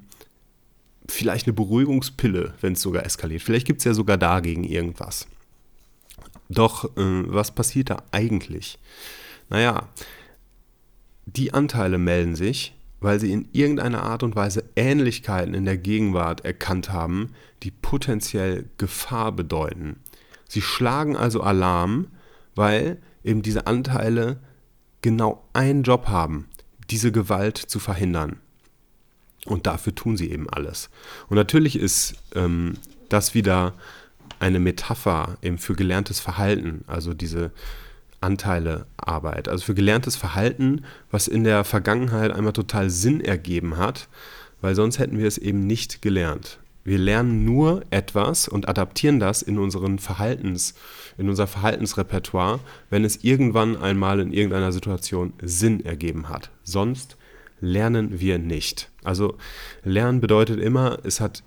vielleicht 1.07 1.45
eine 1.45 1.53
Beruhigungspille, 1.53 2.55
wenn 2.62 2.74
es 2.74 2.81
sogar 2.81 3.05
eskaliert. 3.05 3.43
Vielleicht 3.43 3.67
gibt 3.67 3.77
es 3.77 3.86
ja 3.86 3.93
sogar 3.93 4.17
dagegen 4.17 4.63
irgendwas. 4.63 5.27
Doch 6.50 6.86
äh, 6.98 7.24
was 7.27 7.53
passiert 7.53 7.91
da 7.91 7.98
eigentlich? 8.10 8.79
Naja, 9.50 9.88
die 11.27 11.53
Anteile 11.53 12.00
melden 12.00 12.36
sich, 12.36 12.74
weil 13.01 13.19
sie 13.19 13.31
in 13.31 13.48
irgendeiner 13.51 14.01
Art 14.01 14.24
und 14.24 14.36
Weise 14.36 14.63
Ähnlichkeiten 14.75 15.53
in 15.53 15.65
der 15.65 15.77
Gegenwart 15.77 16.43
erkannt 16.43 16.91
haben, 16.91 17.36
die 17.62 17.69
potenziell 17.69 18.67
Gefahr 18.79 19.31
bedeuten. 19.31 19.98
Sie 20.50 20.63
schlagen 20.63 21.15
also 21.15 21.41
Alarm, 21.41 22.07
weil 22.55 22.98
eben 23.24 23.42
diese 23.42 23.68
Anteile 23.68 24.39
genau 25.01 25.48
einen 25.53 25.84
Job 25.84 26.08
haben, 26.08 26.48
diese 26.89 27.12
Gewalt 27.12 27.58
zu 27.58 27.80
verhindern. 27.80 28.38
Und 29.46 29.68
dafür 29.68 29.94
tun 29.94 30.15
sie 30.15 30.32
eben 30.32 30.50
alles. 30.50 30.89
Und 31.30 31.36
natürlich 31.36 31.77
ist 31.77 32.15
ähm, 32.36 32.77
das 33.10 33.34
wieder 33.34 33.74
eine 34.39 34.60
Metapher 34.60 35.38
eben 35.42 35.58
für 35.58 35.75
gelerntes 35.75 36.20
Verhalten, 36.20 36.84
also 36.88 37.13
diese 37.13 37.51
Anteile 38.22 38.86
Arbeit. 38.98 39.50
Also 39.50 39.65
für 39.65 39.75
gelerntes 39.75 40.15
Verhalten, 40.15 40.86
was 41.12 41.27
in 41.27 41.44
der 41.44 41.63
Vergangenheit 41.65 42.32
einmal 42.32 42.53
total 42.53 42.89
Sinn 42.89 43.22
ergeben 43.22 43.77
hat, 43.77 44.08
weil 44.62 44.75
sonst 44.75 44.98
hätten 44.98 45.18
wir 45.18 45.27
es 45.27 45.38
eben 45.38 45.68
nicht 45.68 46.01
gelernt. 46.01 46.60
Wir 46.84 46.98
lernen 46.98 47.46
nur 47.46 47.84
etwas 47.92 48.48
und 48.48 48.68
adaptieren 48.68 49.20
das 49.20 49.42
in 49.42 49.58
unseren 49.58 50.00
Verhaltens, 50.00 50.74
in 51.18 51.30
unser 51.30 51.48
Verhaltensrepertoire, 51.48 52.60
wenn 52.90 53.06
es 53.06 53.24
irgendwann 53.24 53.78
einmal 53.78 54.20
in 54.20 54.34
irgendeiner 54.34 54.72
Situation 54.72 55.34
Sinn 55.42 55.86
ergeben 55.86 56.28
hat. 56.28 56.52
Sonst 56.63 57.18
lernen 57.62 58.20
wir 58.20 58.38
nicht. 58.38 58.92
Also 59.04 59.38
lernen 59.84 60.20
bedeutet 60.20 60.60
immer, 60.60 61.00
es 61.04 61.22
hat 61.22 61.44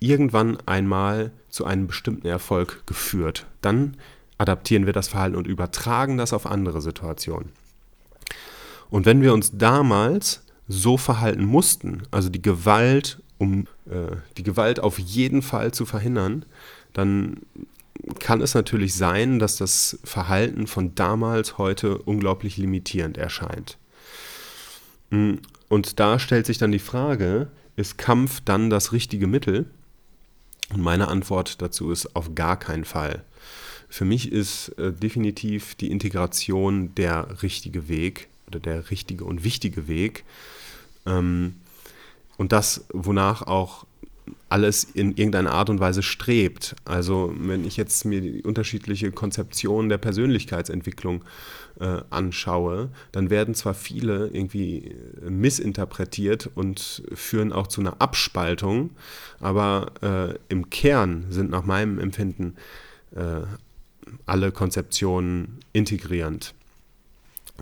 irgendwann 0.00 0.58
einmal 0.66 1.30
zu 1.48 1.66
einem 1.66 1.86
bestimmten 1.86 2.26
Erfolg 2.26 2.86
geführt. 2.86 3.46
Dann 3.60 3.96
adaptieren 4.38 4.86
wir 4.86 4.92
das 4.94 5.08
Verhalten 5.08 5.36
und 5.36 5.46
übertragen 5.46 6.16
das 6.16 6.32
auf 6.32 6.46
andere 6.46 6.80
Situationen. 6.80 7.50
Und 8.90 9.06
wenn 9.06 9.22
wir 9.22 9.32
uns 9.32 9.56
damals 9.56 10.44
so 10.66 10.96
verhalten 10.96 11.44
mussten, 11.44 12.02
also 12.10 12.28
die 12.28 12.42
Gewalt, 12.42 13.22
um 13.42 13.66
äh, 13.90 14.14
die 14.36 14.44
Gewalt 14.44 14.78
auf 14.78 15.00
jeden 15.00 15.42
Fall 15.42 15.74
zu 15.74 15.84
verhindern, 15.84 16.44
dann 16.92 17.38
kann 18.20 18.40
es 18.40 18.54
natürlich 18.54 18.94
sein, 18.94 19.40
dass 19.40 19.56
das 19.56 19.98
Verhalten 20.04 20.68
von 20.68 20.94
damals 20.94 21.58
heute 21.58 21.98
unglaublich 21.98 22.56
limitierend 22.56 23.18
erscheint. 23.18 23.78
Mm, 25.10 25.34
und 25.68 25.98
da 25.98 26.20
stellt 26.20 26.46
sich 26.46 26.58
dann 26.58 26.70
die 26.70 26.78
Frage, 26.78 27.48
ist 27.74 27.98
Kampf 27.98 28.40
dann 28.44 28.70
das 28.70 28.92
richtige 28.92 29.26
Mittel? 29.26 29.66
Und 30.72 30.80
meine 30.80 31.08
Antwort 31.08 31.60
dazu 31.60 31.90
ist 31.90 32.14
auf 32.14 32.36
gar 32.36 32.56
keinen 32.56 32.84
Fall. 32.84 33.24
Für 33.88 34.04
mich 34.04 34.30
ist 34.30 34.68
äh, 34.78 34.92
definitiv 34.92 35.74
die 35.74 35.90
Integration 35.90 36.94
der 36.94 37.42
richtige 37.42 37.88
Weg 37.88 38.28
oder 38.46 38.60
der 38.60 38.90
richtige 38.92 39.24
und 39.24 39.42
wichtige 39.42 39.88
Weg. 39.88 40.22
Ähm, 41.06 41.56
und 42.36 42.52
das, 42.52 42.84
wonach 42.92 43.42
auch 43.42 43.86
alles 44.48 44.84
in 44.84 45.16
irgendeiner 45.16 45.52
Art 45.52 45.70
und 45.70 45.80
Weise 45.80 46.02
strebt. 46.02 46.76
Also 46.84 47.32
wenn 47.36 47.64
ich 47.64 47.76
jetzt 47.76 48.04
mir 48.04 48.20
die 48.20 48.42
unterschiedliche 48.42 49.10
Konzeptionen 49.10 49.88
der 49.88 49.98
Persönlichkeitsentwicklung 49.98 51.24
äh, 51.80 52.02
anschaue, 52.10 52.90
dann 53.12 53.30
werden 53.30 53.54
zwar 53.54 53.72
viele 53.74 54.28
irgendwie 54.28 54.94
äh, 55.24 55.30
missinterpretiert 55.30 56.50
und 56.54 57.02
führen 57.14 57.52
auch 57.52 57.66
zu 57.66 57.80
einer 57.80 58.00
Abspaltung, 58.00 58.90
aber 59.40 59.92
äh, 60.02 60.38
im 60.50 60.68
Kern 60.68 61.24
sind 61.30 61.50
nach 61.50 61.64
meinem 61.64 61.98
Empfinden 61.98 62.56
äh, 63.16 63.40
alle 64.26 64.52
Konzeptionen 64.52 65.60
integrierend. 65.72 66.54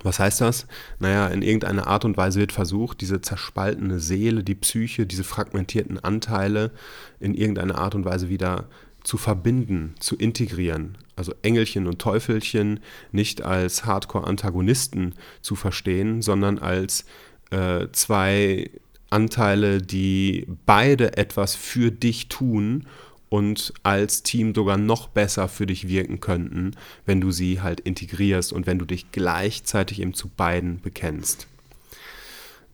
Was 0.03 0.19
heißt 0.19 0.41
das? 0.41 0.67
Naja, 0.99 1.27
in 1.27 1.41
irgendeiner 1.41 1.87
Art 1.87 2.05
und 2.05 2.17
Weise 2.17 2.39
wird 2.39 2.51
versucht, 2.51 3.01
diese 3.01 3.21
zerspaltene 3.21 3.99
Seele, 3.99 4.43
die 4.43 4.55
Psyche, 4.55 5.05
diese 5.05 5.23
fragmentierten 5.23 5.99
Anteile 5.99 6.71
in 7.19 7.33
irgendeiner 7.33 7.77
Art 7.77 7.95
und 7.95 8.05
Weise 8.05 8.29
wieder 8.29 8.65
zu 9.03 9.17
verbinden, 9.17 9.95
zu 9.99 10.15
integrieren. 10.15 10.97
Also 11.15 11.33
Engelchen 11.41 11.87
und 11.87 11.99
Teufelchen 11.99 12.79
nicht 13.11 13.41
als 13.41 13.85
Hardcore-Antagonisten 13.85 15.15
zu 15.41 15.55
verstehen, 15.55 16.21
sondern 16.21 16.59
als 16.59 17.05
äh, 17.51 17.87
zwei 17.91 18.69
Anteile, 19.09 19.81
die 19.81 20.47
beide 20.65 21.17
etwas 21.17 21.55
für 21.55 21.91
dich 21.91 22.29
tun 22.29 22.87
und 23.31 23.73
als 23.83 24.23
Team 24.23 24.53
sogar 24.53 24.75
noch 24.75 25.07
besser 25.07 25.47
für 25.47 25.65
dich 25.65 25.87
wirken 25.87 26.19
könnten, 26.19 26.71
wenn 27.05 27.21
du 27.21 27.31
sie 27.31 27.61
halt 27.61 27.79
integrierst 27.79 28.51
und 28.51 28.67
wenn 28.67 28.77
du 28.77 28.83
dich 28.83 29.13
gleichzeitig 29.13 30.01
eben 30.01 30.13
zu 30.13 30.27
beiden 30.27 30.81
bekennst. 30.81 31.47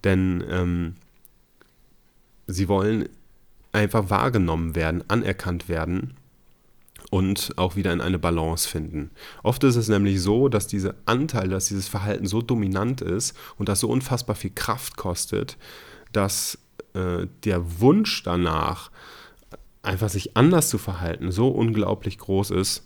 Denn 0.03 0.43
ähm, 0.49 0.95
sie 2.47 2.67
wollen 2.67 3.07
einfach 3.71 4.09
wahrgenommen 4.09 4.73
werden, 4.73 5.03
anerkannt 5.07 5.69
werden 5.69 6.15
und 7.11 7.53
auch 7.57 7.75
wieder 7.75 7.93
in 7.93 8.01
eine 8.01 8.17
Balance 8.17 8.67
finden. 8.67 9.11
Oft 9.43 9.63
ist 9.63 9.75
es 9.75 9.89
nämlich 9.89 10.19
so, 10.19 10.49
dass 10.49 10.65
diese 10.65 10.95
Anteil, 11.05 11.49
dass 11.49 11.67
dieses 11.67 11.87
Verhalten 11.87 12.25
so 12.25 12.41
dominant 12.41 13.01
ist 13.01 13.37
und 13.59 13.69
das 13.69 13.81
so 13.81 13.89
unfassbar 13.89 14.35
viel 14.35 14.53
Kraft 14.55 14.97
kostet, 14.97 15.55
dass 16.13 16.57
äh, 16.95 17.27
der 17.43 17.79
Wunsch 17.79 18.23
danach, 18.23 18.89
einfach 19.87 20.09
sich 20.09 20.37
anders 20.37 20.69
zu 20.69 20.77
verhalten, 20.77 21.31
so 21.31 21.47
unglaublich 21.47 22.17
groß 22.17 22.51
ist 22.51 22.83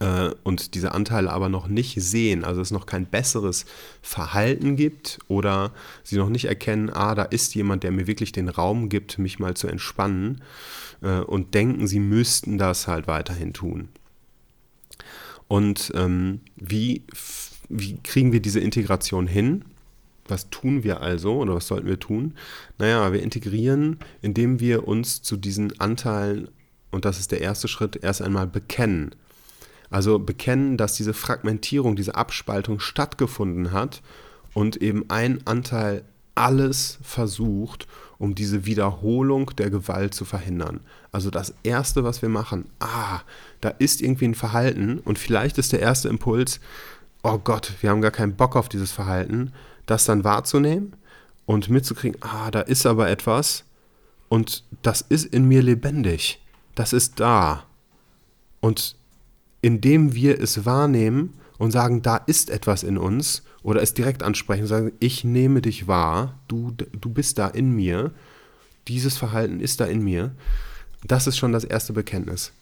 äh, 0.00 0.30
und 0.44 0.74
diese 0.74 0.92
Anteile 0.92 1.32
aber 1.32 1.48
noch 1.48 1.66
nicht 1.66 2.00
sehen, 2.00 2.44
also 2.44 2.60
es 2.60 2.70
noch 2.70 2.86
kein 2.86 3.06
besseres 3.06 3.64
Verhalten 4.02 4.76
gibt 4.76 5.18
oder 5.28 5.72
sie 6.02 6.16
noch 6.16 6.28
nicht 6.28 6.44
erkennen, 6.44 6.90
ah, 6.90 7.14
da 7.14 7.24
ist 7.24 7.54
jemand, 7.54 7.82
der 7.82 7.90
mir 7.90 8.06
wirklich 8.06 8.32
den 8.32 8.48
Raum 8.48 8.88
gibt, 8.88 9.18
mich 9.18 9.38
mal 9.38 9.54
zu 9.54 9.66
entspannen 9.66 10.42
äh, 11.02 11.20
und 11.20 11.54
denken, 11.54 11.86
sie 11.86 12.00
müssten 12.00 12.58
das 12.58 12.86
halt 12.86 13.06
weiterhin 13.08 13.52
tun. 13.52 13.88
Und 15.48 15.92
ähm, 15.94 16.40
wie, 16.56 17.04
wie 17.68 17.98
kriegen 18.02 18.32
wir 18.32 18.40
diese 18.40 18.60
Integration 18.60 19.26
hin? 19.26 19.64
Was 20.28 20.50
tun 20.50 20.84
wir 20.84 21.00
also 21.00 21.36
oder 21.36 21.54
was 21.54 21.66
sollten 21.66 21.86
wir 21.86 21.98
tun? 21.98 22.34
Naja, 22.78 23.12
wir 23.12 23.22
integrieren, 23.22 23.98
indem 24.22 24.60
wir 24.60 24.86
uns 24.86 25.22
zu 25.22 25.36
diesen 25.36 25.78
Anteilen, 25.80 26.48
und 26.90 27.04
das 27.04 27.18
ist 27.18 27.32
der 27.32 27.40
erste 27.40 27.68
Schritt, 27.68 27.96
erst 28.02 28.22
einmal 28.22 28.46
bekennen. 28.46 29.14
Also 29.90 30.18
bekennen, 30.18 30.76
dass 30.76 30.94
diese 30.94 31.14
Fragmentierung, 31.14 31.96
diese 31.96 32.14
Abspaltung 32.14 32.78
stattgefunden 32.78 33.72
hat 33.72 34.02
und 34.54 34.76
eben 34.76 35.04
ein 35.08 35.46
Anteil 35.46 36.04
alles 36.34 36.98
versucht, 37.02 37.86
um 38.18 38.34
diese 38.34 38.66
Wiederholung 38.66 39.50
der 39.56 39.70
Gewalt 39.70 40.14
zu 40.14 40.24
verhindern. 40.24 40.80
Also 41.10 41.30
das 41.30 41.54
Erste, 41.62 42.04
was 42.04 42.22
wir 42.22 42.28
machen, 42.28 42.66
ah, 42.80 43.20
da 43.60 43.70
ist 43.70 44.02
irgendwie 44.02 44.26
ein 44.26 44.34
Verhalten 44.34 44.98
und 44.98 45.18
vielleicht 45.18 45.58
ist 45.58 45.72
der 45.72 45.80
erste 45.80 46.08
Impuls, 46.08 46.60
oh 47.22 47.38
Gott, 47.38 47.72
wir 47.80 47.90
haben 47.90 48.02
gar 48.02 48.10
keinen 48.10 48.36
Bock 48.36 48.56
auf 48.56 48.68
dieses 48.68 48.92
Verhalten, 48.92 49.52
das 49.88 50.04
dann 50.04 50.22
wahrzunehmen 50.22 50.94
und 51.46 51.68
mitzukriegen, 51.68 52.20
ah, 52.22 52.50
da 52.50 52.60
ist 52.60 52.86
aber 52.86 53.08
etwas 53.08 53.64
und 54.28 54.64
das 54.82 55.00
ist 55.00 55.24
in 55.24 55.46
mir 55.46 55.62
lebendig. 55.62 56.40
Das 56.74 56.92
ist 56.92 57.18
da. 57.18 57.64
Und 58.60 58.96
indem 59.62 60.14
wir 60.14 60.40
es 60.40 60.64
wahrnehmen 60.64 61.34
und 61.56 61.70
sagen, 61.70 62.02
da 62.02 62.16
ist 62.16 62.50
etwas 62.50 62.82
in 62.82 62.98
uns 62.98 63.42
oder 63.62 63.82
es 63.82 63.94
direkt 63.94 64.22
ansprechen, 64.22 64.66
sagen, 64.66 64.92
ich 65.00 65.24
nehme 65.24 65.62
dich 65.62 65.88
wahr, 65.88 66.38
du, 66.48 66.72
du 66.72 67.08
bist 67.08 67.38
da 67.38 67.48
in 67.48 67.72
mir, 67.72 68.12
dieses 68.86 69.16
Verhalten 69.16 69.60
ist 69.60 69.80
da 69.80 69.86
in 69.86 70.02
mir, 70.02 70.32
das 71.06 71.26
ist 71.26 71.38
schon 71.38 71.52
das 71.52 71.64
erste 71.64 71.92
Bekenntnis. 71.92 72.52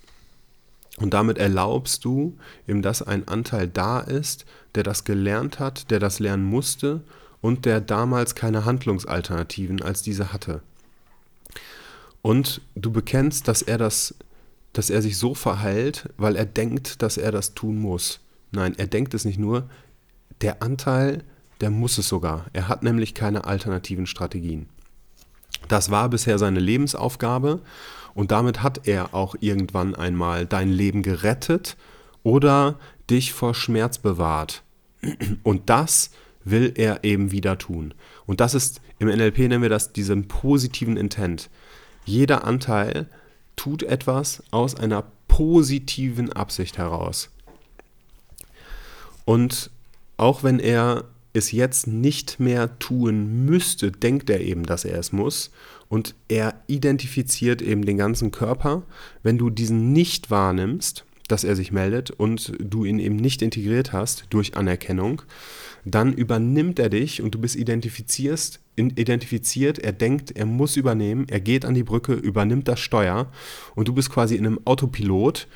Und 0.99 1.13
damit 1.13 1.39
erlaubst 1.39 2.05
du 2.05 2.39
eben, 2.67 2.83
dass 2.83 3.03
ein 3.03 3.29
Anteil 3.29 3.69
da 3.69 4.01
ist, 4.01 4.47
der 4.75 4.83
das 4.83 5.05
gelernt 5.05 5.59
hat, 5.59 5.91
der 5.91 6.01
das 6.01 6.21
lernen 6.21 6.45
musste 6.45 7.03
und 7.41 7.65
der 7.65 7.81
damals 7.81 8.35
keine 8.35 8.65
Handlungsalternativen 8.65 9.83
als 9.83 10.03
diese 10.03 10.33
hatte. 10.33 10.63
Und 12.23 12.61
du 12.75 12.91
bekennst, 12.91 13.47
dass 13.47 13.63
er 13.63 13.79
das, 13.79 14.15
dass 14.73 14.91
er 14.91 15.03
sich 15.03 15.19
so 15.19 15.35
verhält, 15.35 16.09
weil 16.17 16.35
er 16.35 16.47
denkt, 16.47 17.03
dass 17.03 17.19
er 17.19 17.31
das 17.31 17.55
tun 17.55 17.79
muss. 17.79 18.21
Nein, 18.51 18.75
er 18.79 18.87
denkt 18.87 19.15
es 19.15 19.25
nicht 19.25 19.39
nur. 19.39 19.69
Der 20.41 20.63
Anteil, 20.63 21.23
der 21.61 21.71
muss 21.71 21.99
es 21.99 22.09
sogar. 22.09 22.47
Er 22.53 22.69
hat 22.69 22.83
nämlich 22.83 23.15
keine 23.15 23.45
alternativen 23.45 24.07
Strategien. 24.07 24.67
Das 25.69 25.91
war 25.91 26.09
bisher 26.09 26.39
seine 26.39 26.61
Lebensaufgabe 26.61 27.61
und 28.15 28.31
damit 28.31 28.63
hat 28.63 28.87
er 28.87 29.15
auch 29.15 29.35
irgendwann 29.41 29.95
einmal 29.95 30.47
dein 30.47 30.71
Leben 30.71 31.03
gerettet 31.03 31.77
oder 32.23 32.79
dich 33.11 33.33
vor 33.33 33.55
Schmerz 33.55 33.99
bewahrt. 33.99 34.63
Und 35.43 35.69
das 35.69 36.11
will 36.45 36.73
er 36.77 37.05
eben 37.05 37.31
wieder 37.31 37.59
tun. 37.59 37.95
Und 38.25 38.41
das 38.41 38.55
ist, 38.55 38.81
im 38.99 39.09
NLP 39.09 39.39
nennen 39.41 39.63
wir 39.63 39.69
das 39.69 39.93
diesen 39.93 40.29
positiven 40.29 40.97
Intent. 40.97 41.51
Jeder 42.05 42.45
Anteil 42.45 43.09
tut 43.57 43.83
etwas 43.83 44.43
aus 44.51 44.75
einer 44.77 45.05
positiven 45.29 46.33
Absicht 46.33 46.79
heraus. 46.79 47.31
Und 49.25 49.71
auch 50.17 50.43
wenn 50.43 50.61
er 50.61 51.05
es 51.37 51.53
jetzt 51.53 51.87
nicht 51.87 52.41
mehr 52.41 52.79
tun 52.79 53.45
müsste, 53.47 53.93
denkt 53.93 54.31
er 54.31 54.41
eben, 54.41 54.65
dass 54.65 54.85
er 54.85 54.99
es 54.99 55.13
muss. 55.13 55.51
Und 55.89 56.15
er 56.29 56.63
identifiziert 56.67 57.63
eben 57.63 57.85
den 57.85 57.97
ganzen 57.97 58.33
Körper. 58.33 58.83
Wenn 59.23 59.39
du 59.39 59.51
diesen 59.51 59.93
nicht 59.93 60.31
wahrnimmst, 60.31 61.05
dass 61.29 61.45
er 61.45 61.57
sich 61.57 61.73
meldet 61.73 62.11
und 62.11 62.53
du 62.59 62.85
ihn 62.85 62.99
eben 62.99 63.17
nicht 63.17 63.43
integriert 63.43 63.93
hast 63.93 64.27
durch 64.31 64.57
Anerkennung, 64.57 65.23
dann 65.85 66.13
übernimmt 66.13 66.79
er 66.79 66.89
dich 66.89 67.23
und 67.23 67.35
du 67.35 67.41
bist 67.41 67.57
identifizierst, 67.57 68.61
identifiziert, 68.77 69.79
er 69.79 69.93
denkt, 69.93 70.37
er 70.37 70.47
muss 70.47 70.77
übernehmen, 70.77 71.27
er 71.29 71.41
geht 71.41 71.65
an 71.65 71.75
die 71.75 71.85
Brücke, 71.85 72.13
übernimmt 72.13 72.69
das 72.69 72.81
Steuer 72.81 73.31
und 73.75 73.89
du 73.89 73.93
bist 73.93 74.11
quasi 74.11 74.35
in 74.35 74.47
einem 74.47 74.61
Autopilot, 74.65 75.47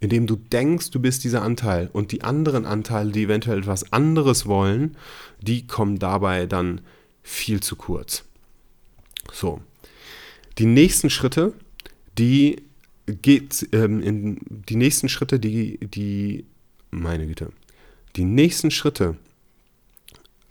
in 0.00 0.08
dem 0.08 0.26
du 0.26 0.36
denkst, 0.36 0.90
du 0.90 1.00
bist 1.00 1.24
dieser 1.24 1.42
Anteil 1.42 1.90
und 1.92 2.12
die 2.12 2.22
anderen 2.22 2.64
Anteile, 2.64 3.12
die 3.12 3.24
eventuell 3.24 3.58
etwas 3.58 3.92
anderes 3.92 4.46
wollen, 4.46 4.96
die 5.40 5.66
kommen 5.66 5.98
dabei 5.98 6.46
dann 6.46 6.80
viel 7.22 7.60
zu 7.60 7.76
kurz. 7.76 8.24
So, 9.32 9.60
die 10.58 10.66
nächsten 10.66 11.10
Schritte 11.10 11.52
die 12.20 12.62
geht 13.06 13.68
ähm, 13.72 14.02
in 14.02 14.38
die 14.68 14.76
nächsten 14.76 15.08
Schritte, 15.08 15.40
die, 15.40 15.78
die, 15.78 16.44
meine 16.90 17.26
Güte, 17.26 17.50
die 18.16 18.24
nächsten 18.24 18.70
Schritte, 18.70 19.16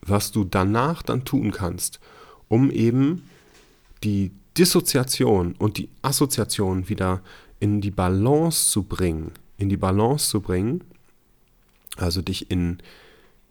was 0.02 0.32
du 0.32 0.44
danach 0.44 1.04
dann 1.04 1.26
tun 1.26 1.52
kannst, 1.52 2.00
um 2.48 2.72
eben 2.72 3.30
die 4.04 4.32
Dissoziation 4.58 5.54
und 5.58 5.78
die 5.78 5.90
Assoziation 6.02 6.90
wieder 6.90 7.22
in 7.60 7.82
die 7.82 7.92
Balance 7.92 8.70
zu 8.70 8.84
bringen, 8.84 9.32
in 9.58 9.70
die 9.70 9.78
Balance 9.78 10.30
zu 10.30 10.42
bringen, 10.42 10.84
also 11.98 12.22
dich 12.22 12.50
in 12.50 12.80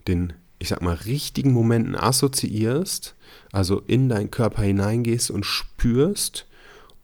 den, 0.07 0.33
ich 0.59 0.68
sag 0.68 0.83
mal, 0.83 0.94
richtigen 0.94 1.53
Momenten 1.53 1.94
assoziierst, 1.94 3.14
also 3.53 3.81
in 3.87 4.09
deinen 4.09 4.31
Körper 4.31 4.62
hineingehst 4.62 5.31
und 5.31 5.44
spürst 5.44 6.47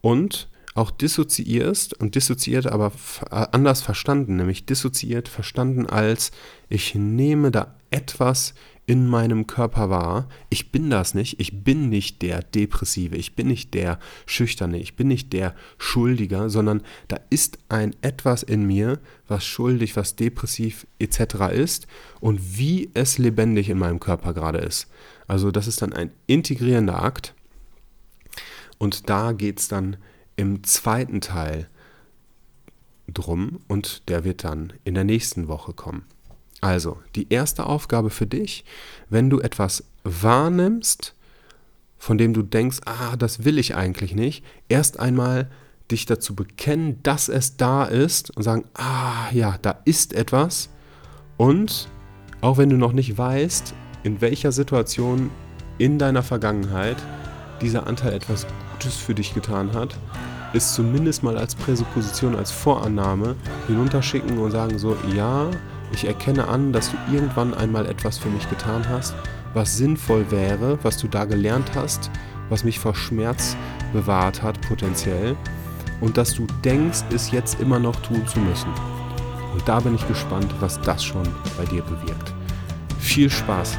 und 0.01 0.49
auch 0.73 0.91
dissoziierst 0.91 1.93
und 1.93 2.15
dissoziiert 2.15 2.67
aber 2.67 2.91
anders 3.29 3.81
verstanden, 3.81 4.35
nämlich 4.35 4.65
dissoziiert 4.65 5.29
verstanden 5.29 5.85
als 5.85 6.31
ich 6.67 6.95
nehme 6.95 7.49
da 7.49 7.75
etwas 7.91 8.53
in 8.87 9.07
meinem 9.07 9.47
Körper 9.47 9.89
wahr, 9.89 10.29
ich 10.49 10.71
bin 10.71 10.89
das 10.89 11.15
nicht, 11.15 11.39
ich 11.39 11.63
bin 11.63 11.89
nicht 11.89 12.21
der 12.21 12.43
Depressive, 12.43 13.15
ich 13.15 13.35
bin 13.35 13.47
nicht 13.47 13.73
der 13.73 13.99
Schüchterne, 14.27 14.79
ich 14.79 14.95
bin 14.95 15.07
nicht 15.07 15.33
der 15.33 15.55
Schuldiger, 15.77 16.49
sondern 16.49 16.83
da 17.07 17.19
ist 17.29 17.57
ein 17.67 17.95
etwas 18.01 18.43
in 18.43 18.65
mir, 18.67 18.99
was 19.27 19.43
schuldig, 19.43 19.95
was 19.95 20.15
depressiv 20.15 20.85
etc. 20.99 21.51
ist 21.51 21.87
und 22.19 22.57
wie 22.57 22.91
es 22.93 23.17
lebendig 23.17 23.69
in 23.69 23.79
meinem 23.79 23.99
Körper 23.99 24.33
gerade 24.33 24.59
ist. 24.59 24.87
Also 25.27 25.49
das 25.49 25.67
ist 25.67 25.81
dann 25.81 25.93
ein 25.93 26.11
integrierender 26.27 27.01
Akt 27.01 27.33
und 28.77 29.09
da 29.09 29.31
geht 29.31 29.59
es 29.59 29.67
dann 29.67 29.97
im 30.35 30.63
zweiten 30.63 31.21
Teil 31.21 31.67
drum 33.07 33.59
und 33.67 34.07
der 34.09 34.23
wird 34.23 34.43
dann 34.43 34.73
in 34.83 34.93
der 34.93 35.03
nächsten 35.05 35.47
Woche 35.47 35.73
kommen. 35.73 36.03
Also, 36.65 36.97
die 37.13 37.31
erste 37.31 37.67
Aufgabe 37.67 38.09
für 38.09 38.25
dich, 38.25 38.65
wenn 39.11 39.29
du 39.29 39.39
etwas 39.39 39.83
wahrnimmst, 40.03 41.13
von 41.99 42.17
dem 42.17 42.33
du 42.33 42.41
denkst, 42.41 42.79
ah, 42.85 43.15
das 43.17 43.45
will 43.45 43.59
ich 43.59 43.75
eigentlich 43.75 44.15
nicht, 44.15 44.43
erst 44.67 44.99
einmal 44.99 45.47
dich 45.91 46.07
dazu 46.07 46.33
bekennen, 46.33 47.03
dass 47.03 47.29
es 47.29 47.55
da 47.55 47.83
ist 47.83 48.35
und 48.35 48.41
sagen, 48.41 48.65
ah, 48.73 49.29
ja, 49.31 49.59
da 49.61 49.77
ist 49.85 50.15
etwas. 50.15 50.69
Und 51.37 51.87
auch 52.41 52.57
wenn 52.57 52.71
du 52.71 52.77
noch 52.77 52.93
nicht 52.93 53.15
weißt, 53.15 53.75
in 54.01 54.19
welcher 54.21 54.51
Situation 54.51 55.29
in 55.77 55.99
deiner 55.99 56.23
Vergangenheit 56.23 56.97
dieser 57.61 57.85
Anteil 57.85 58.13
etwas 58.13 58.47
Gutes 58.71 58.97
für 58.97 59.13
dich 59.13 59.35
getan 59.35 59.71
hat, 59.71 59.95
ist 60.53 60.73
zumindest 60.73 61.21
mal 61.21 61.37
als 61.37 61.53
Präsupposition, 61.53 62.35
als 62.35 62.49
Vorannahme 62.49 63.35
hinunterschicken 63.67 64.39
und 64.39 64.49
sagen 64.49 64.79
so, 64.79 64.97
ja, 65.15 65.51
ich 65.91 66.05
erkenne 66.05 66.47
an, 66.47 66.73
dass 66.73 66.91
du 66.91 66.97
irgendwann 67.13 67.53
einmal 67.53 67.85
etwas 67.85 68.17
für 68.17 68.29
mich 68.29 68.49
getan 68.49 68.87
hast, 68.89 69.15
was 69.53 69.77
sinnvoll 69.77 70.29
wäre, 70.29 70.77
was 70.83 70.97
du 70.97 71.07
da 71.07 71.25
gelernt 71.25 71.71
hast, 71.75 72.11
was 72.49 72.63
mich 72.63 72.79
vor 72.79 72.95
Schmerz 72.95 73.55
bewahrt 73.93 74.43
hat, 74.43 74.59
potenziell, 74.61 75.35
und 76.01 76.17
dass 76.17 76.33
du 76.33 76.45
denkst, 76.63 77.03
es 77.13 77.31
jetzt 77.31 77.59
immer 77.59 77.79
noch 77.79 77.95
tun 77.97 78.25
zu 78.27 78.39
müssen. 78.39 78.69
Und 79.53 79.67
da 79.67 79.79
bin 79.79 79.95
ich 79.95 80.07
gespannt, 80.07 80.53
was 80.59 80.79
das 80.81 81.03
schon 81.03 81.23
bei 81.57 81.65
dir 81.65 81.81
bewirkt. 81.83 82.33
Viel 82.99 83.29
Spaß 83.29 83.77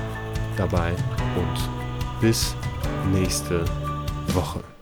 dabei 0.57 0.92
und 1.37 2.21
bis 2.21 2.55
nächste 3.12 3.64
Woche. 4.29 4.76